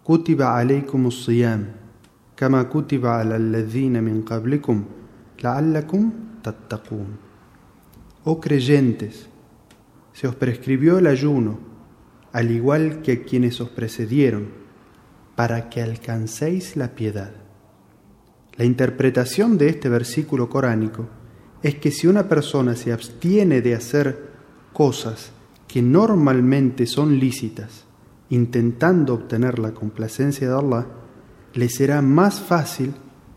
kutiba 0.02 0.56
alaykumus 0.56 1.24
siyam, 1.24 1.66
kama 2.34 2.68
kutiba 2.68 3.20
alal 3.20 3.52
ladhina 3.52 4.00
min 4.00 4.22
qablikum, 4.22 4.84
la'allakum 5.38 6.12
tattaqun. 6.42 7.18
Oh 8.24 8.40
creyentes, 8.40 9.28
se 10.12 10.28
os 10.28 10.34
prescribió 10.34 10.98
el 10.98 11.06
ayuno, 11.06 11.58
al 12.32 12.50
igual 12.50 13.02
que 13.02 13.12
a 13.12 13.22
quienes 13.22 13.60
os 13.60 13.70
precedieron, 13.70 14.59
para 15.40 15.70
que 15.70 15.80
alcancéis 15.80 16.76
la 16.76 16.94
piedad. 16.94 17.30
La 18.56 18.66
interpretación 18.66 19.56
de 19.56 19.70
este 19.70 19.88
versículo 19.88 20.50
coránico 20.50 21.08
es 21.62 21.76
que 21.76 21.90
si 21.90 22.06
una 22.06 22.28
persona 22.28 22.76
se 22.76 22.92
abstiene 22.92 23.62
de 23.62 23.74
hacer 23.74 24.32
cosas 24.74 25.32
que 25.66 25.80
normalmente 25.80 26.86
son 26.86 27.18
lícitas, 27.18 27.86
intentando 28.28 29.14
obtener 29.14 29.58
la 29.58 29.72
complacencia 29.72 30.46
de 30.46 30.54
Allah, 30.54 30.86
le 31.54 31.70
será 31.70 32.02
más 32.02 32.38
fácil 32.38 32.92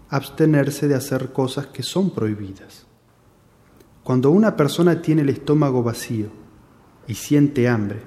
abstenerse 0.10 0.90
de 0.90 0.96
hacer 0.96 1.32
cosas 1.32 1.68
que 1.68 1.84
son 1.84 2.14
prohibidas. 2.14 2.86
Cuando 4.04 4.30
una 4.30 4.58
persona 4.58 5.02
tiene 5.02 5.22
el 5.22 5.30
estómago 5.30 5.82
vacío 5.84 6.28
y 7.08 7.14
siente 7.14 7.70
hambre, 7.70 8.02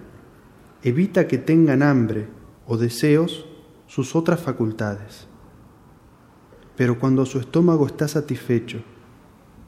evita 0.83 1.27
que 1.27 1.39
tengan 1.39 1.83
hambre 1.83 2.29
o 2.67 2.77
deseos 2.77 3.46
sus 3.87 4.15
otras 4.17 4.41
facultades. 4.41 5.27
Pero 6.77 6.99
cuando 6.99 7.25
su 7.27 7.39
estómago 7.39 7.87
está 7.87 8.07
satisfecho, 8.09 8.81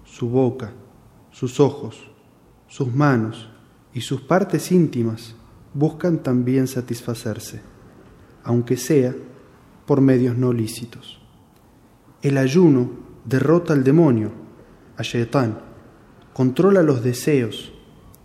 su 0.05 0.29
boca, 0.29 0.73
sus 1.31 1.61
ojos 1.61 2.09
sus 2.69 2.95
manos 2.95 3.49
y 3.95 4.03
sus 4.03 4.21
partes 4.21 4.71
íntimas 4.71 5.35
buscan 5.75 6.23
también 6.23 6.69
satisfacerse, 6.69 7.63
aunque 8.45 8.77
sea 8.77 9.15
por 9.87 10.01
medios 10.01 10.37
no 10.37 10.53
lícitos. 10.53 11.21
El 12.23 12.37
ayuno 12.37 12.91
derrota 13.25 13.73
al 13.73 13.85
demonio, 13.85 14.33
a 14.97 15.03
controla 16.33 16.83
los 16.83 17.03
deseos 17.03 17.73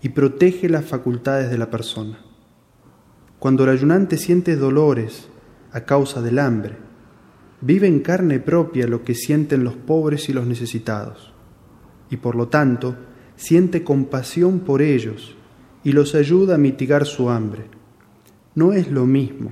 y 0.02 0.10
protege 0.10 0.68
las 0.68 0.86
facultades 0.86 1.50
de 1.50 1.58
la 1.58 1.70
persona. 1.70 2.20
Cuando 3.40 3.64
el 3.64 3.70
ayunante 3.70 4.18
siente 4.18 4.56
dolores 4.56 5.30
a 5.74 5.82
causa 5.82 6.22
del 6.22 6.40
hambre, 6.40 6.78
vive 7.62 7.88
en 7.88 8.00
carne 8.02 8.40
propia 8.40 8.88
lo 8.88 9.04
que 9.04 9.16
sienten 9.16 9.64
los 9.64 9.74
pobres 9.74 10.30
y 10.30 10.34
los 10.34 10.46
necesitados, 10.46 11.34
y 12.10 12.18
por 12.18 12.36
lo 12.36 12.48
tanto 12.48 12.96
siente 13.36 13.84
compasión 13.84 14.60
por 14.60 14.82
ellos 14.82 15.36
y 15.84 15.92
los 15.92 16.14
ayuda 16.16 16.56
a 16.56 16.60
mitigar 16.60 17.06
su 17.06 17.30
hambre. 17.30 17.66
No 18.56 18.72
es 18.74 18.92
lo 18.92 19.06
mismo 19.06 19.52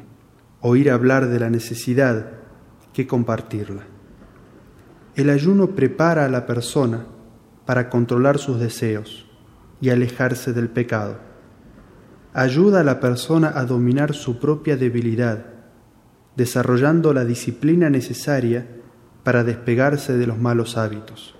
oír 0.61 0.91
hablar 0.91 1.27
de 1.27 1.39
la 1.39 1.49
necesidad 1.49 2.33
que 2.93 3.07
compartirla. 3.07 3.83
El 5.15 5.29
ayuno 5.29 5.71
prepara 5.71 6.25
a 6.25 6.29
la 6.29 6.45
persona 6.45 7.05
para 7.65 7.89
controlar 7.89 8.37
sus 8.37 8.59
deseos 8.59 9.25
y 9.81 9.89
alejarse 9.89 10.53
del 10.53 10.69
pecado. 10.69 11.17
Ayuda 12.33 12.81
a 12.81 12.83
la 12.83 12.99
persona 12.99 13.51
a 13.55 13.65
dominar 13.65 14.13
su 14.13 14.39
propia 14.39 14.77
debilidad 14.77 15.50
desarrollando 16.35 17.13
la 17.13 17.25
disciplina 17.25 17.89
necesaria 17.89 18.67
para 19.23 19.43
despegarse 19.43 20.17
de 20.17 20.27
los 20.27 20.39
malos 20.39 20.77
hábitos. 20.77 21.35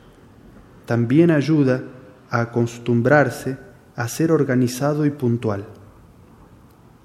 También 0.86 1.32
ayuda 1.32 1.84
a 2.30 2.42
acostumbrarse 2.42 3.58
a 3.96 4.08
ser 4.08 4.32
organizado 4.32 5.06
y 5.06 5.10
puntual. 5.10 5.66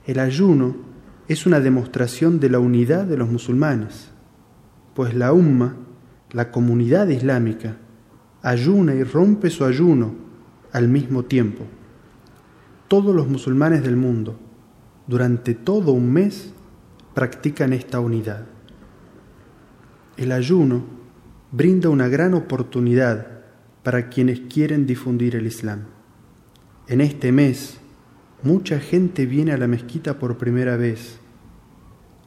El 0.06 0.18
ayuno 0.18 0.76
es 1.28 1.46
una 1.46 1.60
demostración 1.60 2.38
de 2.38 2.50
la 2.50 2.58
unidad 2.58 3.04
de 3.04 3.16
los 3.16 3.28
musulmanes, 3.28 4.08
pues 4.94 5.14
la 5.14 5.32
umma, 5.32 5.76
la 6.32 6.50
comunidad 6.50 7.08
islámica, 7.08 7.76
ayuna 8.42 8.94
y 8.94 9.02
rompe 9.02 9.50
su 9.50 9.64
ayuno 9.64 10.14
al 10.72 10.88
mismo 10.88 11.24
tiempo. 11.24 11.64
Todos 12.88 13.14
los 13.14 13.26
musulmanes 13.26 13.82
del 13.82 13.96
mundo, 13.96 14.38
durante 15.06 15.54
todo 15.54 15.92
un 15.92 16.12
mes, 16.12 16.52
practican 17.16 17.72
esta 17.72 17.98
unidad. 17.98 18.44
El 20.18 20.32
ayuno 20.32 20.84
brinda 21.50 21.88
una 21.88 22.08
gran 22.08 22.34
oportunidad 22.34 23.26
para 23.82 24.10
quienes 24.10 24.40
quieren 24.52 24.84
difundir 24.84 25.34
el 25.34 25.46
Islam. 25.46 25.84
En 26.88 27.00
este 27.00 27.32
mes, 27.32 27.78
mucha 28.42 28.80
gente 28.80 29.24
viene 29.24 29.52
a 29.52 29.56
la 29.56 29.66
mezquita 29.66 30.18
por 30.18 30.36
primera 30.36 30.76
vez, 30.76 31.18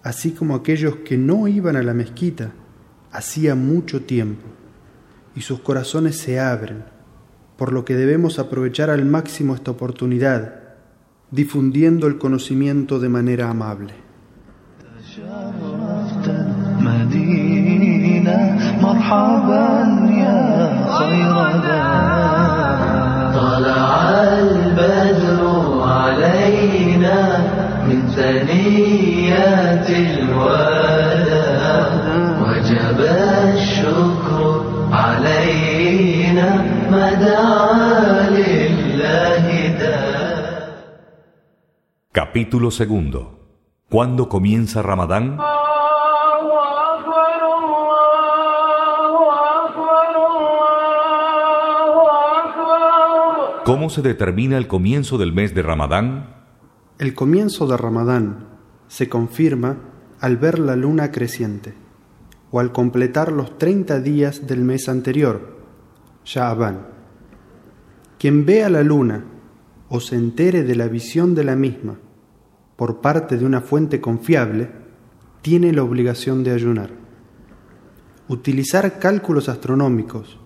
así 0.01 0.31
como 0.31 0.55
aquellos 0.55 0.95
que 1.05 1.19
no 1.19 1.47
iban 1.47 1.75
a 1.75 1.83
la 1.83 1.93
mezquita 1.93 2.53
hacía 3.11 3.53
mucho 3.53 4.01
tiempo, 4.01 4.47
y 5.35 5.41
sus 5.41 5.59
corazones 5.59 6.17
se 6.17 6.39
abren, 6.39 6.83
por 7.57 7.73
lo 7.73 7.85
que 7.85 7.95
debemos 7.95 8.39
aprovechar 8.39 8.89
al 8.89 9.05
máximo 9.05 9.53
esta 9.53 9.69
oportunidad, 9.69 10.63
difundiendo 11.29 12.07
el 12.07 12.17
conocimiento 12.17 12.99
de 12.99 13.09
manera 13.09 13.51
amable. 13.51 14.08
مرحبا 19.08 19.68
يا 20.22 20.40
خير 20.98 21.36
ذا 21.64 21.84
طلع 23.34 23.88
البدر 24.40 25.40
علينا 25.96 27.18
من 27.88 27.98
ثنيات 28.16 29.88
الوداع 29.90 31.86
وجب 32.42 32.98
الشكر 33.54 34.40
علينا 34.92 36.48
ما 36.92 37.06
دعا 37.12 38.30
لله 38.38 39.44
داع 39.80 40.14
Capítulo 42.14 42.70
segundo. 42.70 43.20
¿Cuándo 43.90 44.28
comienza 44.28 44.82
Ramadán? 44.82 45.24
¿Cómo 53.69 53.91
se 53.91 54.01
determina 54.01 54.57
el 54.57 54.65
comienzo 54.65 55.19
del 55.19 55.31
mes 55.31 55.53
de 55.53 55.61
Ramadán? 55.61 56.37
El 56.97 57.13
comienzo 57.13 57.67
de 57.67 57.77
Ramadán 57.77 58.47
se 58.87 59.07
confirma 59.09 59.77
al 60.19 60.37
ver 60.37 60.57
la 60.57 60.75
luna 60.75 61.11
creciente 61.11 61.75
o 62.49 62.59
al 62.59 62.71
completar 62.71 63.31
los 63.31 63.59
30 63.59 63.99
días 63.99 64.47
del 64.47 64.61
mes 64.61 64.89
anterior, 64.89 65.59
Sha'ban. 66.25 66.87
Quien 68.17 68.43
vea 68.43 68.71
la 68.71 68.81
luna 68.81 69.25
o 69.87 69.99
se 69.99 70.15
entere 70.15 70.63
de 70.63 70.75
la 70.75 70.87
visión 70.87 71.35
de 71.35 71.43
la 71.43 71.55
misma 71.55 71.99
por 72.75 73.01
parte 73.01 73.37
de 73.37 73.45
una 73.45 73.61
fuente 73.61 74.01
confiable, 74.01 74.71
tiene 75.43 75.73
la 75.73 75.83
obligación 75.83 76.43
de 76.43 76.53
ayunar. 76.53 76.89
Utilizar 78.29 78.97
cálculos 78.97 79.47
astronómicos 79.47 80.39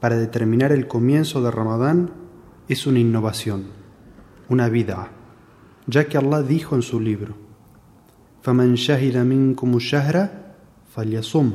para 0.00 0.16
determinar 0.16 0.72
el 0.72 0.86
comienzo 0.86 1.42
de 1.42 1.50
Ramadán 1.50 2.20
es 2.69 2.87
una 2.87 2.99
innovación, 2.99 3.65
una 4.49 4.69
vida, 4.69 5.11
ya 5.87 6.07
que 6.07 6.17
Allah 6.17 6.41
dijo 6.41 6.75
en 6.75 6.81
su 6.81 6.99
libro, 6.99 7.35
فَمَنْ 8.43 8.75
شَهِدَ 8.75 9.17
مِنْكُمُ 9.25 9.75
الشَّهْرَ 9.75 10.29
فَلْيَصُمْ 10.95 11.53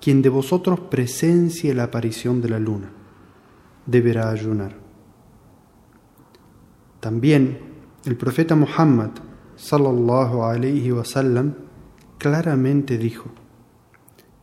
Quien 0.00 0.22
de 0.22 0.28
vosotros 0.28 0.80
presencie 0.80 1.74
la 1.74 1.84
aparición 1.84 2.40
de 2.40 2.48
la 2.48 2.58
luna, 2.58 2.90
deberá 3.86 4.30
ayunar. 4.30 4.76
También 7.00 7.58
el 8.04 8.16
profeta 8.16 8.56
Muhammad 8.56 9.10
sallallahu 9.56 10.42
alayhi 10.42 10.90
wasallam 10.90 11.54
claramente 12.18 12.98
dijo: 12.98 13.30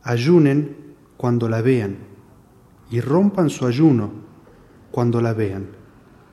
Ayunen 0.02 0.76
cuando 1.16 1.48
la 1.48 1.60
vean 1.60 1.98
y 2.90 3.00
rompan 3.00 3.50
su 3.50 3.66
ayuno 3.66 4.10
cuando 4.97 5.21
la 5.21 5.35
vean, 5.35 5.67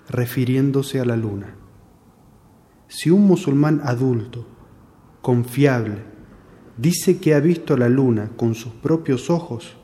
refiriéndose 0.08 0.98
a 0.98 1.04
la 1.04 1.16
luna. 1.16 1.54
Si 2.88 3.10
un 3.10 3.26
musulmán 3.26 3.82
adulto, 3.84 4.46
confiable, 5.20 5.98
dice 6.78 7.18
que 7.18 7.34
ha 7.34 7.40
visto 7.40 7.76
la 7.76 7.90
luna 7.90 8.30
con 8.38 8.54
sus 8.54 8.72
propios 8.72 9.28
ojos, 9.28 9.76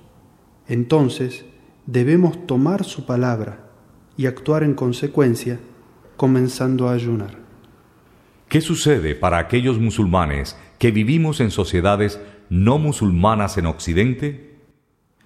entonces 0.67 1.45
debemos 1.85 2.47
tomar 2.47 2.85
su 2.85 3.05
palabra 3.05 3.69
y 4.17 4.25
actuar 4.25 4.63
en 4.63 4.73
consecuencia, 4.73 5.61
comenzando 6.17 6.89
a 6.89 6.95
ayunar. 6.95 7.37
¿Qué 8.49 8.63
sucede 8.63 9.15
para 9.15 9.37
aquellos 9.37 9.79
musulmanes 9.79 10.57
que 10.79 10.91
vivimos 10.91 11.41
en 11.41 11.51
sociedades 11.51 12.19
no 12.49 12.79
musulmanas 12.79 13.59
en 13.59 13.67
Occidente? 13.67 14.59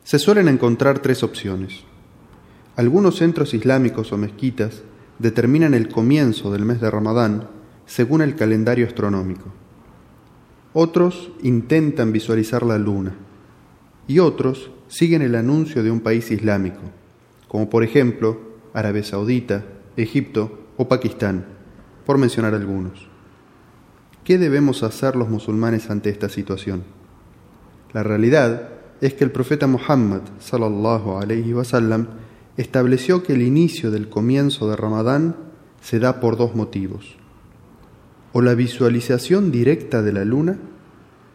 Se 0.03 0.19
suelen 0.19 0.49
encontrar 0.49 0.99
tres 0.99 1.23
opciones. 1.23 1.85
Algunos 2.77 3.17
centros 3.17 3.55
islámicos 3.55 4.13
o 4.13 4.17
mezquitas 4.17 4.83
determinan 5.19 5.75
el 5.75 5.89
comienzo 5.89 6.51
del 6.51 6.65
mes 6.65 6.81
de 6.81 6.91
Ramadán 6.91 7.49
según 7.87 8.21
el 8.21 8.35
calendario 8.35 8.87
astronómico. 8.87 9.53
Otros 10.73 11.31
intentan 11.43 12.11
visualizar 12.11 12.65
la 12.65 12.79
luna 12.79 13.15
y 14.09 14.19
otros 14.19 14.71
siguen 14.89 15.23
el 15.23 15.37
anuncio 15.37 15.83
de 15.85 15.91
un 15.91 16.01
país 16.01 16.31
islámico, 16.33 16.81
como 17.47 17.71
por 17.71 17.85
ejemplo 17.85 18.41
Arabia 18.73 19.05
Saudita, 19.05 19.65
Egipto 19.97 20.67
o 20.77 20.89
Pakistán, 20.89 21.47
por 22.05 22.19
mencionar 22.19 22.55
algunos. 22.55 23.09
¿Qué 24.25 24.37
debemos 24.37 24.83
hacer 24.83 25.15
los 25.15 25.29
musulmanes 25.29 25.91
ante 25.91 26.11
esta 26.11 26.29
situación? 26.29 26.83
La 27.93 28.03
realidad 28.03 28.71
es 29.01 29.15
que 29.15 29.23
el 29.23 29.31
profeta 29.31 29.69
Muhammad 29.69 30.23
sallallahu 30.41 31.21
estableció 32.57 33.23
que 33.23 33.33
el 33.33 33.43
inicio 33.43 33.91
del 33.91 34.09
comienzo 34.09 34.69
de 34.69 34.77
Ramadán 34.77 35.37
se 35.81 35.99
da 35.99 36.21
por 36.21 36.37
dos 36.37 36.55
motivos: 36.55 37.17
o 38.33 38.43
la 38.43 38.55
visualización 38.55 39.51
directa 39.51 40.03
de 40.03 40.13
la 40.13 40.25
luna 40.25 40.59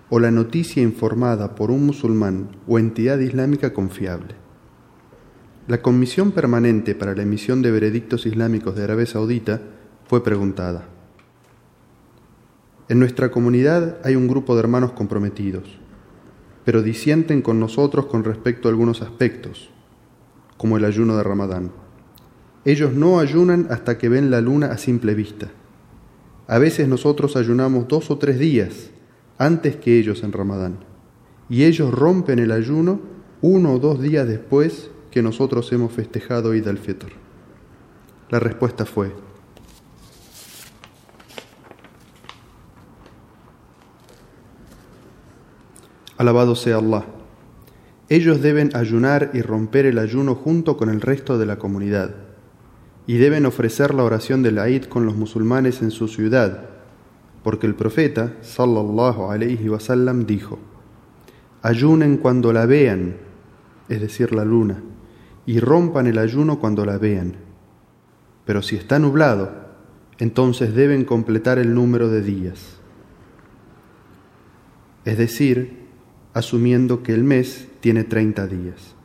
o 0.09 0.19
la 0.19 0.31
noticia 0.31 0.81
informada 0.81 1.55
por 1.55 1.69
un 1.69 1.85
musulmán 1.85 2.49
o 2.67 2.79
entidad 2.79 3.19
islámica 3.19 3.73
confiable. 3.73 4.35
La 5.67 5.83
Comisión 5.83 6.31
Permanente 6.31 6.95
para 6.95 7.13
la 7.13 7.21
Emisión 7.21 7.61
de 7.61 7.69
Veredictos 7.69 8.25
Islámicos 8.25 8.75
de 8.75 8.85
Arabia 8.85 9.05
Saudita 9.05 9.61
fue 10.07 10.23
preguntada. 10.23 10.87
En 12.87 12.97
nuestra 12.97 13.29
comunidad 13.29 13.99
hay 14.03 14.15
un 14.15 14.27
grupo 14.27 14.55
de 14.55 14.61
hermanos 14.61 14.93
comprometidos, 14.93 15.77
pero 16.65 16.81
disienten 16.81 17.43
con 17.43 17.59
nosotros 17.59 18.07
con 18.07 18.23
respecto 18.23 18.67
a 18.67 18.71
algunos 18.71 19.03
aspectos, 19.03 19.69
como 20.59 20.75
el 20.75 20.83
ayuno 20.83 21.15
de 21.15 21.23
Ramadán. 21.23 21.71
ellos 22.65 22.93
no 22.93 23.21
ayunan 23.21 23.67
hasta 23.69 23.97
que 23.97 24.09
ven 24.09 24.29
la 24.29 24.41
luna 24.41 24.67
a 24.67 24.77
simple 24.77 25.15
vista. 25.15 25.47
A 26.47 26.59
veces 26.59 26.89
nosotros 26.89 27.37
ayunamos 27.37 27.87
dos 27.87 28.11
o 28.11 28.17
tres 28.17 28.37
días 28.37 28.91
antes 29.37 29.77
que 29.77 29.97
ellos 29.97 30.21
en 30.21 30.33
Ramadán, 30.33 30.79
y 31.49 31.63
ellos 31.63 31.93
rompen 31.93 32.39
el 32.39 32.51
ayuno 32.51 32.99
uno 33.41 33.73
o 33.73 33.79
dos 33.79 34.01
días 34.01 34.27
después 34.27 34.91
que 35.11 35.21
nosotros 35.21 35.71
hemos 35.71 35.93
festejado 35.93 36.53
Id 36.53 36.67
al-Fitr. 36.67 37.07
La 38.29 38.39
respuesta 38.41 38.85
fue, 38.85 39.13
Alabado 46.17 46.53
sea 46.53 46.79
Allah. 46.79 47.18
Ellos 48.09 48.41
deben 48.41 48.75
ayunar 48.75 49.29
y 49.33 49.41
romper 49.41 49.85
el 49.85 49.99
ayuno 49.99 50.33
junto 50.33 50.77
con 50.77 50.89
el 50.89 50.99
resto 50.99 51.37
de 51.37 51.45
la 51.45 51.59
comunidad, 51.59 52.15
y 53.05 53.17
deben 53.17 53.45
ofrecer 53.45 53.93
la 53.93 54.03
oración 54.03 54.41
del 54.43 54.57
Eid 54.57 54.85
con 54.85 55.05
los 55.05 55.15
musulmanes 55.15 55.81
en 55.81 55.91
su 55.91 56.07
ciudad, 56.07 56.69
porque 57.43 57.67
el 57.67 57.75
profeta, 57.75 58.33
sallallahu 58.41 59.29
alayhi 59.29 59.69
wasallam, 59.69 60.25
dijo: 60.25 60.59
Ayunen 61.61 62.17
cuando 62.17 62.51
la 62.51 62.65
vean, 62.65 63.17
es 63.89 64.01
decir, 64.01 64.33
la 64.33 64.43
luna, 64.43 64.81
y 65.45 65.59
rompan 65.59 66.07
el 66.07 66.17
ayuno 66.17 66.59
cuando 66.59 66.85
la 66.85 66.97
vean. 66.97 67.35
Pero 68.45 68.61
si 68.61 68.75
está 68.75 68.97
nublado, 68.97 69.51
entonces 70.17 70.73
deben 70.73 71.05
completar 71.05 71.59
el 71.59 71.73
número 71.73 72.09
de 72.09 72.21
días. 72.21 72.79
Es 75.05 75.17
decir, 75.17 75.78
asumiendo 76.33 77.01
que 77.01 77.13
el 77.13 77.23
mes 77.23 77.67
tiene 77.79 78.03
30 78.03 78.47
días. 78.47 78.95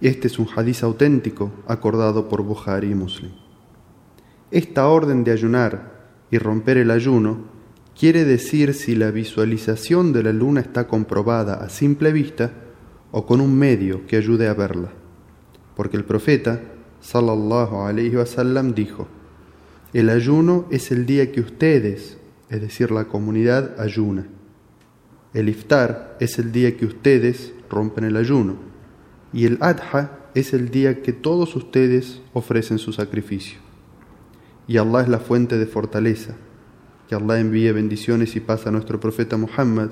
Este 0.00 0.28
es 0.28 0.38
un 0.38 0.46
hadiz 0.54 0.82
auténtico 0.82 1.52
acordado 1.66 2.28
por 2.28 2.42
Bukhari 2.42 2.90
y 2.90 2.94
Muslim. 2.94 3.32
Esta 4.50 4.86
orden 4.88 5.24
de 5.24 5.32
ayunar 5.32 6.08
y 6.30 6.38
romper 6.38 6.76
el 6.76 6.90
ayuno 6.90 7.38
quiere 7.98 8.24
decir 8.24 8.74
si 8.74 8.94
la 8.94 9.10
visualización 9.10 10.12
de 10.12 10.22
la 10.22 10.32
luna 10.32 10.60
está 10.60 10.86
comprobada 10.86 11.54
a 11.54 11.68
simple 11.68 12.12
vista 12.12 12.52
o 13.10 13.26
con 13.26 13.40
un 13.40 13.58
medio 13.58 14.06
que 14.06 14.16
ayude 14.16 14.48
a 14.48 14.54
verla. 14.54 14.92
Porque 15.74 15.96
el 15.96 16.04
profeta, 16.04 16.60
sallallahu 17.00 17.80
alayhi 17.82 18.16
wasallam, 18.16 18.74
dijo: 18.74 19.08
El 19.92 20.10
ayuno 20.10 20.66
es 20.70 20.92
el 20.92 21.06
día 21.06 21.32
que 21.32 21.40
ustedes, 21.40 22.18
es 22.50 22.60
decir, 22.60 22.90
la 22.90 23.06
comunidad, 23.06 23.80
ayuna 23.80 24.26
el 25.34 25.48
iftar 25.48 26.16
es 26.20 26.38
el 26.38 26.52
día 26.52 26.76
que 26.76 26.86
ustedes 26.86 27.52
rompen 27.68 28.04
el 28.04 28.16
ayuno 28.16 28.56
y 29.32 29.44
el 29.44 29.58
adha 29.60 30.18
es 30.34 30.54
el 30.54 30.70
día 30.70 31.02
que 31.02 31.12
todos 31.12 31.54
ustedes 31.56 32.20
ofrecen 32.32 32.78
su 32.78 32.92
sacrificio. 32.92 33.58
Y 34.66 34.76
Allah 34.76 35.02
es 35.02 35.08
la 35.08 35.18
fuente 35.18 35.58
de 35.58 35.66
fortaleza. 35.66 36.36
Que 37.08 37.14
Allah 37.14 37.40
envíe 37.40 37.72
bendiciones 37.72 38.36
y 38.36 38.40
paz 38.40 38.66
a 38.66 38.70
nuestro 38.70 39.00
profeta 39.00 39.36
Muhammad 39.36 39.90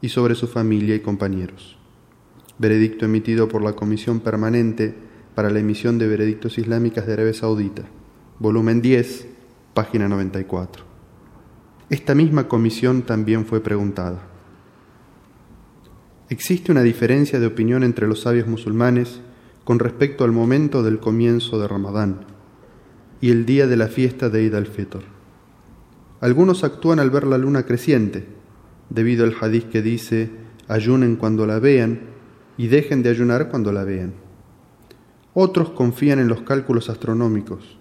y 0.00 0.08
sobre 0.08 0.34
su 0.34 0.48
familia 0.48 0.94
y 0.94 1.00
compañeros. 1.00 1.78
Veredicto 2.58 3.04
emitido 3.04 3.48
por 3.48 3.62
la 3.62 3.74
Comisión 3.74 4.20
Permanente 4.20 4.94
para 5.34 5.50
la 5.50 5.60
emisión 5.60 5.98
de 5.98 6.08
veredictos 6.08 6.58
islámicas 6.58 7.06
de 7.06 7.12
Arabia 7.12 7.32
Saudita, 7.32 7.84
volumen 8.40 8.82
10, 8.82 9.28
página 9.72 10.08
94. 10.08 10.84
Esta 11.90 12.16
misma 12.16 12.48
comisión 12.48 13.02
también 13.02 13.46
fue 13.46 13.60
preguntada. 13.60 14.27
Existe 16.30 16.70
una 16.72 16.82
diferencia 16.82 17.40
de 17.40 17.46
opinión 17.46 17.82
entre 17.82 18.06
los 18.06 18.20
sabios 18.20 18.46
musulmanes 18.46 19.20
con 19.64 19.78
respecto 19.78 20.24
al 20.24 20.32
momento 20.32 20.82
del 20.82 20.98
comienzo 20.98 21.58
de 21.58 21.66
Ramadán 21.66 22.26
y 23.22 23.30
el 23.30 23.46
día 23.46 23.66
de 23.66 23.78
la 23.78 23.88
fiesta 23.88 24.28
de 24.28 24.40
Eid 24.40 24.54
al-Fitr. 24.54 25.00
Algunos 26.20 26.64
actúan 26.64 27.00
al 27.00 27.08
ver 27.08 27.26
la 27.26 27.38
luna 27.38 27.64
creciente, 27.64 28.26
debido 28.90 29.24
al 29.24 29.36
hadith 29.40 29.70
que 29.70 29.80
dice 29.80 30.30
ayunen 30.68 31.16
cuando 31.16 31.46
la 31.46 31.60
vean 31.60 32.00
y 32.58 32.66
dejen 32.66 33.02
de 33.02 33.08
ayunar 33.08 33.48
cuando 33.48 33.72
la 33.72 33.84
vean. 33.84 34.12
Otros 35.32 35.70
confían 35.70 36.18
en 36.18 36.28
los 36.28 36.42
cálculos 36.42 36.90
astronómicos, 36.90 37.78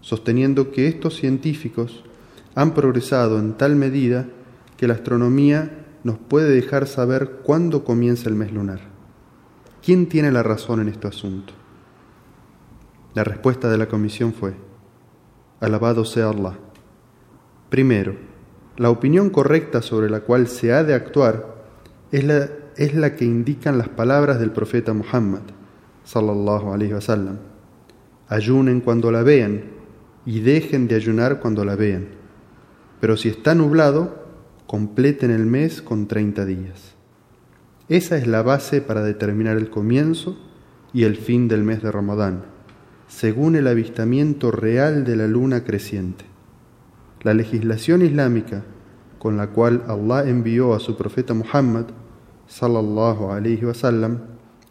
sosteniendo 0.00 0.70
que 0.72 0.88
estos 0.88 1.16
científicos 1.16 2.02
han 2.54 2.72
progresado 2.72 3.38
en 3.38 3.58
tal 3.58 3.76
medida 3.76 4.26
que 4.78 4.88
la 4.88 4.94
astronomía 4.94 5.80
nos 6.04 6.18
puede 6.18 6.50
dejar 6.50 6.86
saber 6.86 7.40
cuándo 7.42 7.84
comienza 7.84 8.28
el 8.28 8.34
mes 8.34 8.52
lunar. 8.52 8.80
¿Quién 9.82 10.08
tiene 10.08 10.30
la 10.30 10.42
razón 10.42 10.80
en 10.80 10.88
este 10.88 11.08
asunto? 11.08 11.52
La 13.14 13.24
respuesta 13.24 13.70
de 13.70 13.78
la 13.78 13.88
comisión 13.88 14.32
fue, 14.32 14.54
alabado 15.60 16.04
sea 16.04 16.28
Allah. 16.28 16.58
Primero, 17.68 18.14
la 18.76 18.90
opinión 18.90 19.30
correcta 19.30 19.82
sobre 19.82 20.08
la 20.08 20.20
cual 20.20 20.48
se 20.48 20.72
ha 20.72 20.84
de 20.84 20.94
actuar 20.94 21.56
es 22.12 22.24
la, 22.24 22.48
es 22.76 22.94
la 22.94 23.14
que 23.16 23.24
indican 23.24 23.78
las 23.78 23.88
palabras 23.88 24.38
del 24.38 24.52
profeta 24.52 24.92
Muhammad, 24.92 25.42
sallallahu 26.04 26.72
alaihi 26.72 26.94
wasallam. 26.94 27.38
Ayunen 28.28 28.80
cuando 28.80 29.10
la 29.10 29.22
vean 29.22 29.64
y 30.24 30.40
dejen 30.40 30.88
de 30.88 30.94
ayunar 30.94 31.40
cuando 31.40 31.64
la 31.64 31.74
vean. 31.74 32.08
Pero 33.00 33.16
si 33.16 33.28
está 33.28 33.54
nublado, 33.54 34.19
completen 34.70 35.32
el 35.32 35.46
mes 35.46 35.82
con 35.82 36.06
30 36.06 36.46
días. 36.46 36.94
Esa 37.88 38.16
es 38.16 38.28
la 38.28 38.42
base 38.42 38.80
para 38.80 39.02
determinar 39.02 39.56
el 39.56 39.68
comienzo 39.68 40.38
y 40.92 41.02
el 41.02 41.16
fin 41.16 41.48
del 41.48 41.64
mes 41.64 41.82
de 41.82 41.90
Ramadán, 41.90 42.44
según 43.08 43.56
el 43.56 43.66
avistamiento 43.66 44.52
real 44.52 45.02
de 45.02 45.16
la 45.16 45.26
luna 45.26 45.64
creciente. 45.64 46.24
La 47.22 47.34
legislación 47.34 48.02
islámica 48.02 48.62
con 49.18 49.36
la 49.36 49.48
cual 49.48 49.82
Allah 49.88 50.30
envió 50.30 50.72
a 50.72 50.78
su 50.78 50.96
profeta 50.96 51.34
Muhammad 51.34 51.86
sallallahu 52.46 53.32
alaihi 53.32 53.64
wasallam 53.64 54.20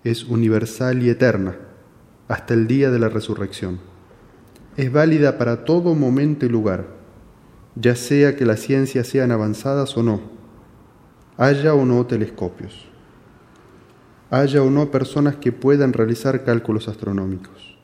es 0.05 0.23
universal 0.23 1.03
y 1.03 1.09
eterna 1.09 1.57
hasta 2.29 2.53
el 2.53 2.67
día 2.67 2.89
de 2.89 2.99
la 2.99 3.09
resurrección. 3.09 3.81
Es 4.77 4.93
válida 4.93 5.37
para 5.37 5.65
todo 5.65 5.93
momento 5.93 6.45
y 6.45 6.49
lugar 6.49 6.98
ya 7.75 7.95
sea 7.95 8.35
que 8.35 8.45
las 8.45 8.59
ciencias 8.59 9.07
sean 9.07 9.31
avanzadas 9.31 9.95
o 9.97 10.03
no, 10.03 10.21
haya 11.37 11.73
o 11.73 11.85
no 11.85 12.05
telescopios, 12.05 12.87
haya 14.29 14.61
o 14.61 14.69
no 14.69 14.91
personas 14.91 15.35
que 15.37 15.51
puedan 15.51 15.93
realizar 15.93 16.43
cálculos 16.43 16.87
astronómicos. 16.87 17.77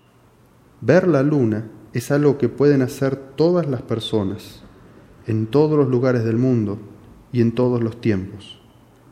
Ver 0.81 1.07
la 1.07 1.23
luna 1.23 1.65
es 1.93 2.11
algo 2.11 2.37
que 2.37 2.49
pueden 2.49 2.81
hacer 2.81 3.15
todas 3.15 3.67
las 3.67 3.81
personas, 3.81 4.61
en 5.27 5.47
todos 5.47 5.77
los 5.77 5.87
lugares 5.87 6.23
del 6.23 6.37
mundo 6.37 6.77
y 7.31 7.41
en 7.41 7.53
todos 7.53 7.81
los 7.81 7.99
tiempos, 8.01 8.59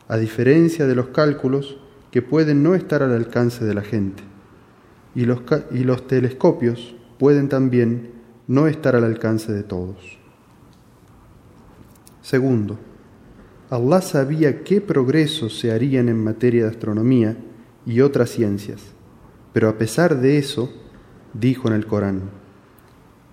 a 0.08 0.16
diferencia 0.16 0.86
de 0.86 0.94
los 0.94 1.08
cálculos 1.08 1.78
que 2.10 2.22
pueden 2.22 2.62
no 2.62 2.74
estar 2.74 3.02
al 3.02 3.12
alcance 3.12 3.64
de 3.64 3.74
la 3.74 3.82
gente. 3.82 4.22
Y 5.14 5.24
los, 5.24 5.40
y 5.72 5.84
los 5.84 6.06
telescopios 6.06 6.94
pueden 7.18 7.48
también 7.48 8.12
no 8.46 8.66
estar 8.66 8.94
al 8.94 9.04
alcance 9.04 9.52
de 9.52 9.62
todos. 9.62 10.23
Segundo, 12.24 12.78
Allah 13.68 14.00
sabía 14.00 14.64
qué 14.64 14.80
progresos 14.80 15.58
se 15.58 15.72
harían 15.72 16.08
en 16.08 16.24
materia 16.24 16.62
de 16.62 16.70
astronomía 16.70 17.36
y 17.84 18.00
otras 18.00 18.30
ciencias, 18.30 18.80
pero 19.52 19.68
a 19.68 19.76
pesar 19.76 20.18
de 20.22 20.38
eso, 20.38 20.72
dijo 21.34 21.68
en 21.68 21.74
el 21.74 21.84
Corán, 21.84 22.30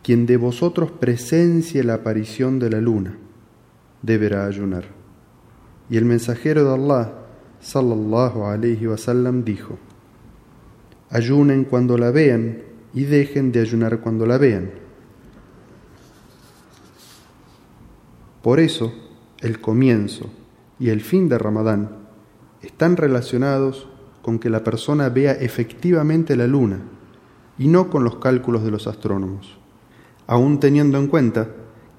quien 0.04 0.26
de 0.26 0.36
vosotros 0.36 0.92
presencie 0.92 1.86
la 1.86 1.94
aparición 1.94 2.60
de 2.60 2.70
la 2.70 2.82
luna, 2.82 3.18
deberá 4.02 4.46
ayunar. 4.46 4.84
Y 5.90 5.96
el 5.96 6.04
mensajero 6.04 6.66
de 6.66 6.74
Allah, 6.74 7.14
sallallahu 7.62 8.44
alayhi 8.44 8.88
wasallam, 8.88 9.46
dijo, 9.46 9.80
ayunen 11.10 11.64
cuando 11.64 11.98
la 11.98 12.12
vean 12.12 12.58
y 12.94 13.06
dejen 13.06 13.54
de 13.54 13.62
ayunar 13.62 14.02
cuando 14.02 14.26
la 14.26 14.38
vean 14.38 14.82
Por 18.42 18.60
eso, 18.60 18.94
el 19.40 19.62
comienzo 19.62 20.30
y 20.80 20.90
el 20.90 21.02
fin 21.02 21.30
de 21.30 21.38
Ramadán 21.38 21.98
están 22.62 22.98
relacionados 22.98 23.88
con 24.22 24.40
que 24.40 24.50
la 24.50 24.64
persona 24.64 25.10
vea 25.10 25.34
efectivamente 25.34 26.36
la 26.36 26.48
luna 26.48 26.80
y 27.58 27.68
no 27.68 27.90
con 27.90 28.04
los 28.04 28.18
cálculos 28.18 28.64
de 28.64 28.72
los 28.72 28.88
astrónomos, 28.88 29.58
aun 30.26 30.60
teniendo 30.60 30.98
en 30.98 31.08
cuenta 31.08 31.50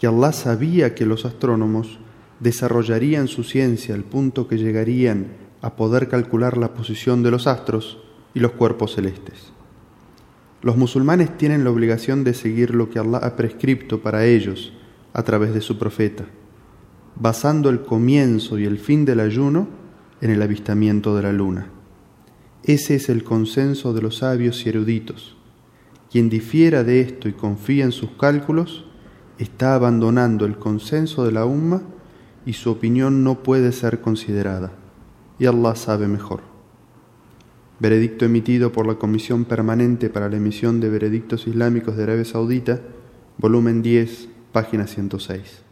que 0.00 0.08
Allah 0.08 0.32
sabía 0.32 0.94
que 0.94 1.06
los 1.06 1.24
astrónomos 1.24 2.00
desarrollarían 2.40 3.28
su 3.28 3.44
ciencia 3.44 3.94
al 3.94 4.02
punto 4.02 4.48
que 4.48 4.58
llegarían 4.58 5.28
a 5.60 5.76
poder 5.76 6.08
calcular 6.08 6.58
la 6.58 6.74
posición 6.74 7.22
de 7.22 7.30
los 7.30 7.46
astros 7.46 7.98
y 8.34 8.40
los 8.40 8.52
cuerpos 8.52 8.96
celestes. 8.96 9.52
Los 10.60 10.76
musulmanes 10.76 11.36
tienen 11.38 11.62
la 11.62 11.70
obligación 11.70 12.24
de 12.24 12.34
seguir 12.34 12.74
lo 12.74 12.90
que 12.90 12.98
Allah 12.98 13.18
ha 13.18 13.36
prescripto 13.36 14.00
para 14.00 14.24
ellos 14.24 14.72
a 15.12 15.22
través 15.22 15.54
de 15.54 15.60
su 15.60 15.78
profeta, 15.78 16.24
basando 17.16 17.68
el 17.70 17.82
comienzo 17.82 18.58
y 18.58 18.64
el 18.64 18.78
fin 18.78 19.04
del 19.04 19.20
ayuno 19.20 19.68
en 20.20 20.30
el 20.30 20.40
avistamiento 20.42 21.16
de 21.16 21.22
la 21.22 21.32
luna. 21.32 21.66
Ese 22.64 22.94
es 22.94 23.08
el 23.08 23.24
consenso 23.24 23.92
de 23.92 24.02
los 24.02 24.18
sabios 24.18 24.64
y 24.64 24.68
eruditos, 24.68 25.36
Quien 26.10 26.28
difiera 26.28 26.84
de 26.84 27.00
esto 27.00 27.28
y 27.28 27.32
confía 27.32 27.84
en 27.84 27.92
sus 27.92 28.10
cálculos, 28.10 28.84
está 29.38 29.74
abandonando 29.74 30.44
el 30.44 30.58
consenso 30.58 31.24
de 31.24 31.32
la 31.32 31.46
umma 31.46 31.82
y 32.44 32.52
su 32.52 32.70
opinión 32.70 33.24
no 33.24 33.42
puede 33.42 33.72
ser 33.72 34.00
considerada. 34.00 34.72
Y 35.38 35.46
Allah 35.46 35.74
sabe 35.74 36.08
mejor. 36.08 36.42
Veredicto 37.80 38.24
emitido 38.24 38.70
por 38.70 38.86
la 38.86 38.94
Comisión 38.94 39.44
Permanente 39.44 40.10
para 40.10 40.28
la 40.28 40.36
Emisión 40.36 40.80
de 40.80 40.88
Veredictos 40.90 41.46
Islámicos 41.46 41.96
de 41.96 42.04
Arabia 42.04 42.24
Saudita, 42.24 42.80
volumen 43.38 43.82
10, 43.82 44.28
página 44.52 44.86
106. 44.86 45.62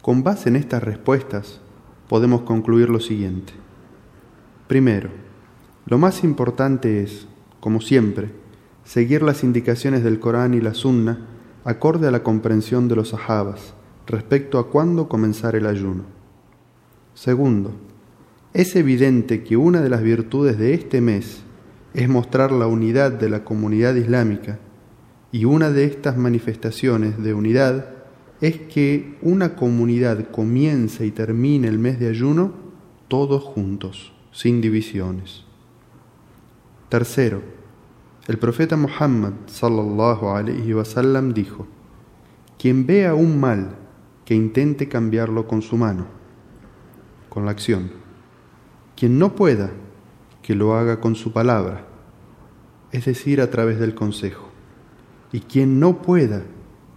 Con 0.00 0.22
base 0.22 0.48
en 0.48 0.56
estas 0.56 0.82
respuestas, 0.82 1.60
podemos 2.08 2.42
concluir 2.42 2.88
lo 2.88 3.00
siguiente. 3.00 3.52
Primero, 4.68 5.10
lo 5.86 5.98
más 5.98 6.22
importante 6.24 7.02
es, 7.02 7.26
como 7.60 7.80
siempre, 7.80 8.30
seguir 8.84 9.22
las 9.22 9.42
indicaciones 9.44 10.04
del 10.04 10.20
Corán 10.20 10.54
y 10.54 10.60
la 10.60 10.74
Sunna 10.74 11.26
acorde 11.64 12.08
a 12.08 12.12
la 12.12 12.22
comprensión 12.22 12.88
de 12.88 12.96
los 12.96 13.10
sahabas 13.10 13.74
respecto 14.06 14.58
a 14.58 14.70
cuándo 14.70 15.08
comenzar 15.08 15.56
el 15.56 15.66
ayuno. 15.66 16.04
Segundo, 17.14 17.72
es 18.52 18.76
evidente 18.76 19.42
que 19.42 19.56
una 19.56 19.80
de 19.80 19.90
las 19.90 20.02
virtudes 20.02 20.58
de 20.58 20.74
este 20.74 21.00
mes 21.00 21.42
es 21.94 22.08
mostrar 22.08 22.52
la 22.52 22.66
unidad 22.66 23.12
de 23.12 23.28
la 23.28 23.44
comunidad 23.44 23.94
islámica 23.94 24.58
y 25.32 25.46
una 25.46 25.70
de 25.70 25.84
estas 25.84 26.18
manifestaciones 26.18 27.20
de 27.22 27.32
unidad 27.32 27.86
es 28.42 28.58
que 28.58 29.16
una 29.22 29.56
comunidad 29.56 30.30
comience 30.30 31.06
y 31.06 31.10
termine 31.10 31.68
el 31.68 31.78
mes 31.78 31.98
de 31.98 32.08
ayuno 32.08 32.52
todos 33.08 33.42
juntos, 33.42 34.12
sin 34.30 34.60
divisiones. 34.60 35.44
Tercero, 36.90 37.40
el 38.26 38.38
profeta 38.38 38.76
Muhammad 38.76 39.32
sallallahu 39.46 40.28
alaihi 40.28 40.74
wasallam 40.74 41.32
dijo: 41.32 41.66
Quien 42.58 42.86
vea 42.86 43.14
un 43.14 43.40
mal 43.40 43.76
que 44.26 44.34
intente 44.34 44.88
cambiarlo 44.88 45.48
con 45.48 45.62
su 45.62 45.76
mano, 45.76 46.06
con 47.30 47.46
la 47.46 47.52
acción. 47.52 47.90
Quien 48.96 49.18
no 49.18 49.34
pueda, 49.34 49.70
que 50.42 50.54
lo 50.54 50.74
haga 50.74 51.00
con 51.00 51.14
su 51.14 51.32
palabra, 51.32 51.86
es 52.90 53.06
decir, 53.06 53.40
a 53.40 53.50
través 53.50 53.78
del 53.80 53.94
consejo. 53.94 54.51
Y 55.32 55.40
quien 55.40 55.80
no 55.80 56.02
pueda, 56.02 56.44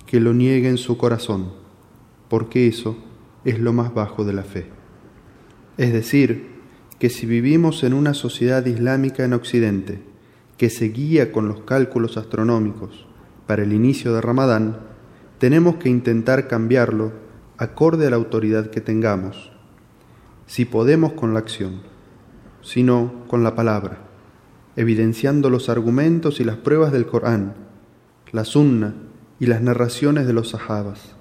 que 0.06 0.19
lo 0.19 0.34
niegue 0.34 0.69
en 0.69 0.78
su 0.78 0.98
corazón, 0.98 1.54
porque 2.30 2.67
eso 2.67 2.98
es 3.45 3.60
lo 3.60 3.74
más 3.74 3.93
bajo 3.93 4.26
de 4.26 4.34
la 4.34 4.43
fe. 4.43 4.67
Es 5.78 5.93
decir, 5.93 6.56
que 7.00 7.10
si 7.10 7.26
vivimos 7.26 7.84
en 7.84 7.93
una 7.93 8.13
sociedad 8.13 8.65
islámica 8.65 9.26
en 9.26 9.34
Occidente, 9.34 10.02
que 10.58 10.69
se 10.69 10.89
guía 10.89 11.32
con 11.32 11.48
los 11.48 11.62
cálculos 11.62 12.17
astronómicos 12.17 13.06
para 13.48 13.63
el 13.63 13.74
inicio 13.74 14.13
de 14.13 14.21
Ramadán, 14.21 14.80
tenemos 15.38 15.76
que 15.76 15.89
intentar 15.89 16.48
cambiarlo 16.48 17.12
acorde 17.58 18.08
a 18.08 18.10
la 18.10 18.15
autoridad 18.15 18.69
que 18.69 18.82
tengamos, 18.82 19.52
si 20.48 20.65
podemos 20.65 21.13
con 21.13 21.34
la 21.34 21.39
acción, 21.39 21.82
si 22.62 22.84
no 22.84 23.26
con 23.28 23.43
la 23.43 23.56
palabra, 23.56 24.00
evidenciando 24.76 25.50
los 25.50 25.69
argumentos 25.69 26.39
y 26.39 26.43
las 26.43 26.58
pruebas 26.58 26.91
del 26.91 27.06
Corán, 27.06 27.64
la 28.32 28.46
Sunna 28.46 28.96
y 29.40 29.46
las 29.46 29.62
narraciones 29.62 30.28
de 30.28 30.34
los 30.34 30.50
sahabas, 30.50 31.16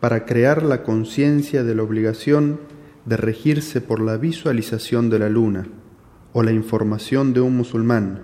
para 0.00 0.24
crear 0.24 0.62
la 0.62 0.82
conciencia 0.82 1.64
de 1.64 1.74
la 1.74 1.82
obligación 1.82 2.60
de 3.04 3.16
regirse 3.16 3.80
por 3.80 4.00
la 4.00 4.16
visualización 4.16 5.10
de 5.10 5.18
la 5.18 5.28
luna 5.28 5.66
o 6.32 6.42
la 6.42 6.52
información 6.52 7.32
de 7.32 7.40
un 7.40 7.56
musulmán 7.56 8.22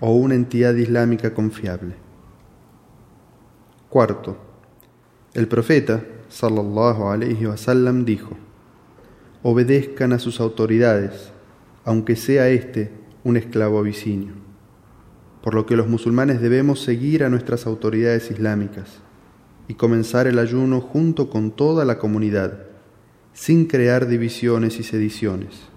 o 0.00 0.14
una 0.14 0.34
entidad 0.34 0.74
islámica 0.74 1.32
confiable. 1.32 1.94
Cuarto, 3.88 4.36
el 5.34 5.48
profeta, 5.48 6.04
sallallahu 6.28 7.08
alayhi 7.08 7.46
wasallam, 7.46 8.04
dijo: 8.04 8.36
Obedezcan 9.42 10.12
a 10.12 10.18
sus 10.18 10.40
autoridades, 10.40 11.32
aunque 11.84 12.16
sea 12.16 12.48
éste 12.48 12.90
un 13.22 13.36
esclavo 13.36 13.78
abisinio. 13.78 14.45
Por 15.46 15.54
lo 15.54 15.64
que 15.64 15.76
los 15.76 15.86
musulmanes 15.86 16.40
debemos 16.40 16.80
seguir 16.80 17.22
a 17.22 17.28
nuestras 17.28 17.68
autoridades 17.68 18.32
islámicas 18.32 18.98
y 19.68 19.74
comenzar 19.74 20.26
el 20.26 20.40
ayuno 20.40 20.80
junto 20.80 21.30
con 21.30 21.52
toda 21.52 21.84
la 21.84 22.00
comunidad, 22.00 22.64
sin 23.32 23.66
crear 23.66 24.08
divisiones 24.08 24.80
y 24.80 24.82
sediciones, 24.82 25.68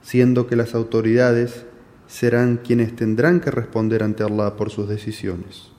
siendo 0.00 0.46
que 0.46 0.56
las 0.56 0.74
autoridades 0.74 1.66
serán 2.06 2.56
quienes 2.56 2.96
tendrán 2.96 3.40
que 3.40 3.50
responder 3.50 4.02
ante 4.02 4.22
Allah 4.22 4.56
por 4.56 4.70
sus 4.70 4.88
decisiones. 4.88 5.70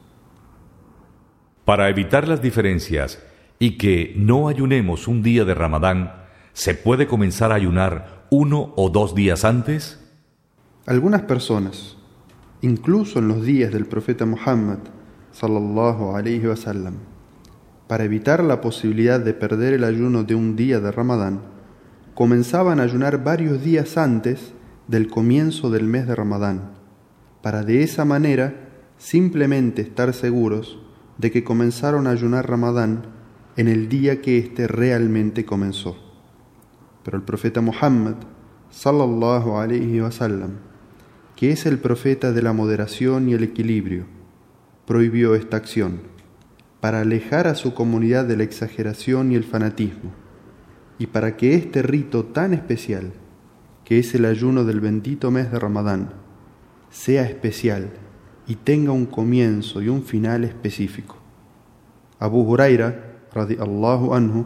Para 1.66 1.90
evitar 1.90 2.28
las 2.28 2.44
diferencias 2.44 3.18
y 3.58 3.80
que 3.80 4.14
no 4.16 4.50
ayunemos 4.50 5.08
un 5.08 5.24
día 5.24 5.46
de 5.46 5.56
Ramadán, 5.56 6.14
¿se 6.54 6.76
puede 6.76 7.08
comenzar 7.08 7.52
a 7.52 7.56
ayunar 7.56 8.28
uno 8.30 8.72
o 8.76 8.92
dos 8.92 9.16
días 9.16 9.44
antes? 9.46 10.00
Algunas 10.86 11.24
personas, 11.24 11.95
incluso 12.66 13.20
en 13.20 13.28
los 13.28 13.46
días 13.46 13.72
del 13.72 13.86
profeta 13.86 14.26
Muhammad, 14.26 14.80
sallallahu 15.32 16.16
alaihi 16.16 16.48
wasallam, 16.48 16.96
para 17.88 18.06
evitar 18.06 18.44
la 18.44 18.60
posibilidad 18.60 19.20
de 19.20 19.36
perder 19.36 19.76
el 19.76 19.84
ayuno 19.84 20.24
de 20.24 20.34
un 20.34 20.56
día 20.56 20.80
de 20.80 20.92
Ramadán, 20.92 21.42
comenzaban 22.16 22.80
a 22.80 22.84
ayunar 22.84 23.24
varios 23.24 23.64
días 23.64 23.98
antes 23.98 24.54
del 24.88 25.08
comienzo 25.08 25.70
del 25.70 25.86
mes 25.86 26.08
de 26.08 26.16
Ramadán, 26.16 26.72
para 27.44 27.62
de 27.62 27.84
esa 27.84 28.04
manera 28.04 28.56
simplemente 28.98 29.84
estar 29.84 30.12
seguros 30.16 30.80
de 31.20 31.30
que 31.30 31.44
comenzaron 31.44 32.08
a 32.08 32.12
ayunar 32.12 32.50
Ramadán 32.50 33.04
en 33.58 33.68
el 33.68 33.90
día 33.90 34.24
que 34.24 34.40
éste 34.40 34.66
realmente 34.68 35.46
comenzó. 35.46 35.98
Pero 37.04 37.16
el 37.16 37.24
profeta 37.24 37.62
Muhammad, 37.62 38.16
sallallahu 38.72 39.58
alaihi 39.58 40.02
wasallam, 40.02 40.65
que 41.36 41.52
es 41.52 41.66
el 41.66 41.80
profeta 41.80 42.32
de 42.32 42.42
la 42.42 42.54
moderación 42.54 43.30
y 43.30 43.34
el 43.34 43.44
equilibrio, 43.44 44.06
prohibió 44.86 45.36
esta 45.36 45.58
acción 45.58 46.02
para 46.80 47.02
alejar 47.02 47.48
a 47.48 47.56
su 47.56 47.74
comunidad 47.74 48.26
de 48.26 48.38
la 48.38 48.44
exageración 48.44 49.32
y 49.32 49.36
el 49.36 49.44
fanatismo, 49.44 50.14
y 50.98 51.08
para 51.08 51.36
que 51.36 51.56
este 51.56 51.82
rito 51.82 52.26
tan 52.26 52.54
especial, 52.54 53.12
que 53.84 54.00
es 54.00 54.16
el 54.16 54.26
ayuno 54.26 54.64
del 54.64 54.80
bendito 54.80 55.32
mes 55.32 55.52
de 55.52 55.60
Ramadán, 55.60 56.14
sea 56.90 57.24
especial 57.24 57.90
y 58.48 58.56
tenga 58.56 58.92
un 58.92 59.06
comienzo 59.06 59.82
y 59.82 59.90
un 59.90 60.04
final 60.04 60.44
específico. 60.44 61.18
Abu 62.20 62.42
Huraira, 62.42 63.28
radiallahu 63.34 64.14
anhu, 64.14 64.46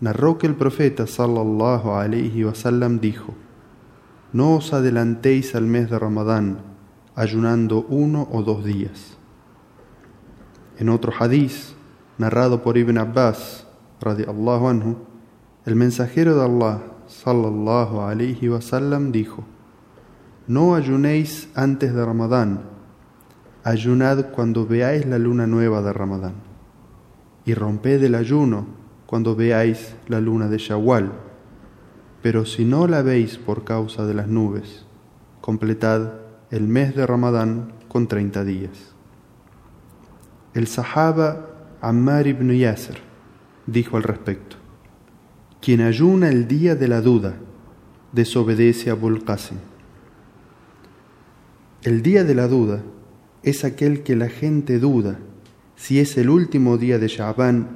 narró 0.00 0.38
que 0.38 0.46
el 0.46 0.54
profeta 0.54 1.06
sallallahu 1.06 1.90
alayhi 1.90 2.44
wasallam 2.44 3.00
dijo: 3.00 3.34
No 4.32 4.56
os 4.56 4.72
adelantéis 4.72 5.54
al 5.54 5.66
mes 5.66 5.90
de 5.90 5.98
Ramadán 5.98 6.72
ayunando 7.14 7.84
uno 7.88 8.28
o 8.32 8.42
dos 8.42 8.64
días. 8.64 9.16
En 10.78 10.88
otro 10.88 11.12
hadiz, 11.18 11.74
narrado 12.18 12.62
por 12.62 12.78
Ibn 12.78 12.98
Abbas, 12.98 13.66
radiallahu 14.00 14.68
anhu, 14.68 14.96
el 15.66 15.76
mensajero 15.76 16.34
de 16.36 16.44
Allah, 16.44 16.80
sallallahu 17.06 18.00
alayhi 18.00 18.48
wasallam, 18.48 19.12
dijo: 19.12 19.44
No 20.46 20.74
ayunéis 20.74 21.48
antes 21.54 21.94
de 21.94 22.04
Ramadán, 22.04 22.62
ayunad 23.64 24.30
cuando 24.30 24.66
veáis 24.66 25.06
la 25.06 25.18
luna 25.18 25.46
nueva 25.46 25.82
de 25.82 25.92
Ramadán, 25.92 26.34
y 27.44 27.54
romped 27.54 28.02
el 28.02 28.14
ayuno 28.14 28.66
cuando 29.06 29.36
veáis 29.36 29.94
la 30.08 30.20
luna 30.20 30.48
de 30.48 30.58
Shawwal. 30.58 31.12
Pero 32.22 32.46
si 32.46 32.64
no 32.64 32.86
la 32.86 33.02
veis 33.02 33.36
por 33.36 33.64
causa 33.64 34.06
de 34.06 34.14
las 34.14 34.28
nubes, 34.28 34.86
completad 35.40 36.12
el 36.50 36.68
mes 36.68 36.94
de 36.94 37.04
Ramadán 37.04 37.72
con 37.88 38.06
treinta 38.06 38.44
días. 38.44 38.94
El 40.54 40.68
Sahaba 40.68 41.48
Ammar 41.80 42.28
ibn 42.28 42.52
Yasser 42.52 42.98
dijo 43.66 43.96
al 43.96 44.04
respecto: 44.04 44.56
Quien 45.60 45.80
ayuna 45.80 46.28
el 46.28 46.46
día 46.46 46.76
de 46.76 46.86
la 46.86 47.00
duda 47.00 47.34
desobedece 48.12 48.90
a 48.90 48.92
Abul. 48.92 49.24
El 51.82 52.02
día 52.02 52.22
de 52.22 52.34
la 52.36 52.46
duda 52.46 52.82
es 53.42 53.64
aquel 53.64 54.04
que 54.04 54.14
la 54.14 54.28
gente 54.28 54.78
duda 54.78 55.18
si 55.74 55.98
es 55.98 56.16
el 56.16 56.30
último 56.30 56.78
día 56.78 57.00
de 57.00 57.08
Sha'ban 57.08 57.68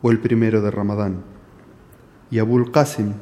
o 0.00 0.10
el 0.10 0.20
primero 0.20 0.62
de 0.62 0.70
Ramadán. 0.70 1.24
Y 2.30 2.38
Abul 2.38 2.70
Qasim 2.70 3.12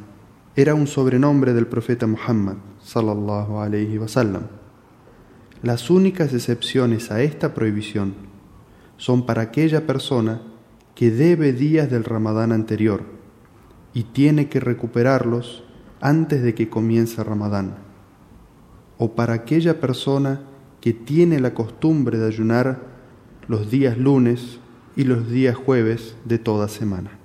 era 0.59 0.75
un 0.75 0.89
sobrenombre 0.89 1.55
del 1.55 1.69
profeta 1.69 2.09
Muhammad 2.09 2.57
sallallahu 2.83 3.61
alayhi 3.61 3.97
wasallam. 3.97 4.49
Las 5.63 5.89
únicas 5.89 6.35
excepciones 6.35 7.13
a 7.13 7.23
esta 7.23 7.55
prohibición 7.55 8.15
son 8.97 9.25
para 9.25 9.43
aquella 9.43 9.87
persona 9.87 10.43
que 10.97 11.13
debe 11.13 11.53
días 11.53 11.89
del 11.93 12.03
Ramadán 12.03 12.51
anterior 12.51 13.05
y 13.95 14.03
tiene 14.03 14.49
que 14.49 14.59
recuperarlos 14.59 15.63
antes 16.01 16.43
de 16.43 16.57
que 16.57 16.69
comience 16.69 17.23
Ramadán, 17.23 17.77
o 18.99 19.15
para 19.15 19.35
aquella 19.35 19.81
persona 19.81 20.41
que 20.81 20.93
tiene 20.93 21.39
la 21.39 21.55
costumbre 21.55 22.19
de 22.19 22.27
ayunar 22.27 22.81
los 23.47 23.71
días 23.71 23.97
lunes 23.97 24.59
y 24.97 25.05
los 25.05 25.31
días 25.31 25.55
jueves 25.55 26.17
de 26.25 26.41
toda 26.41 26.67
semana. 26.67 27.18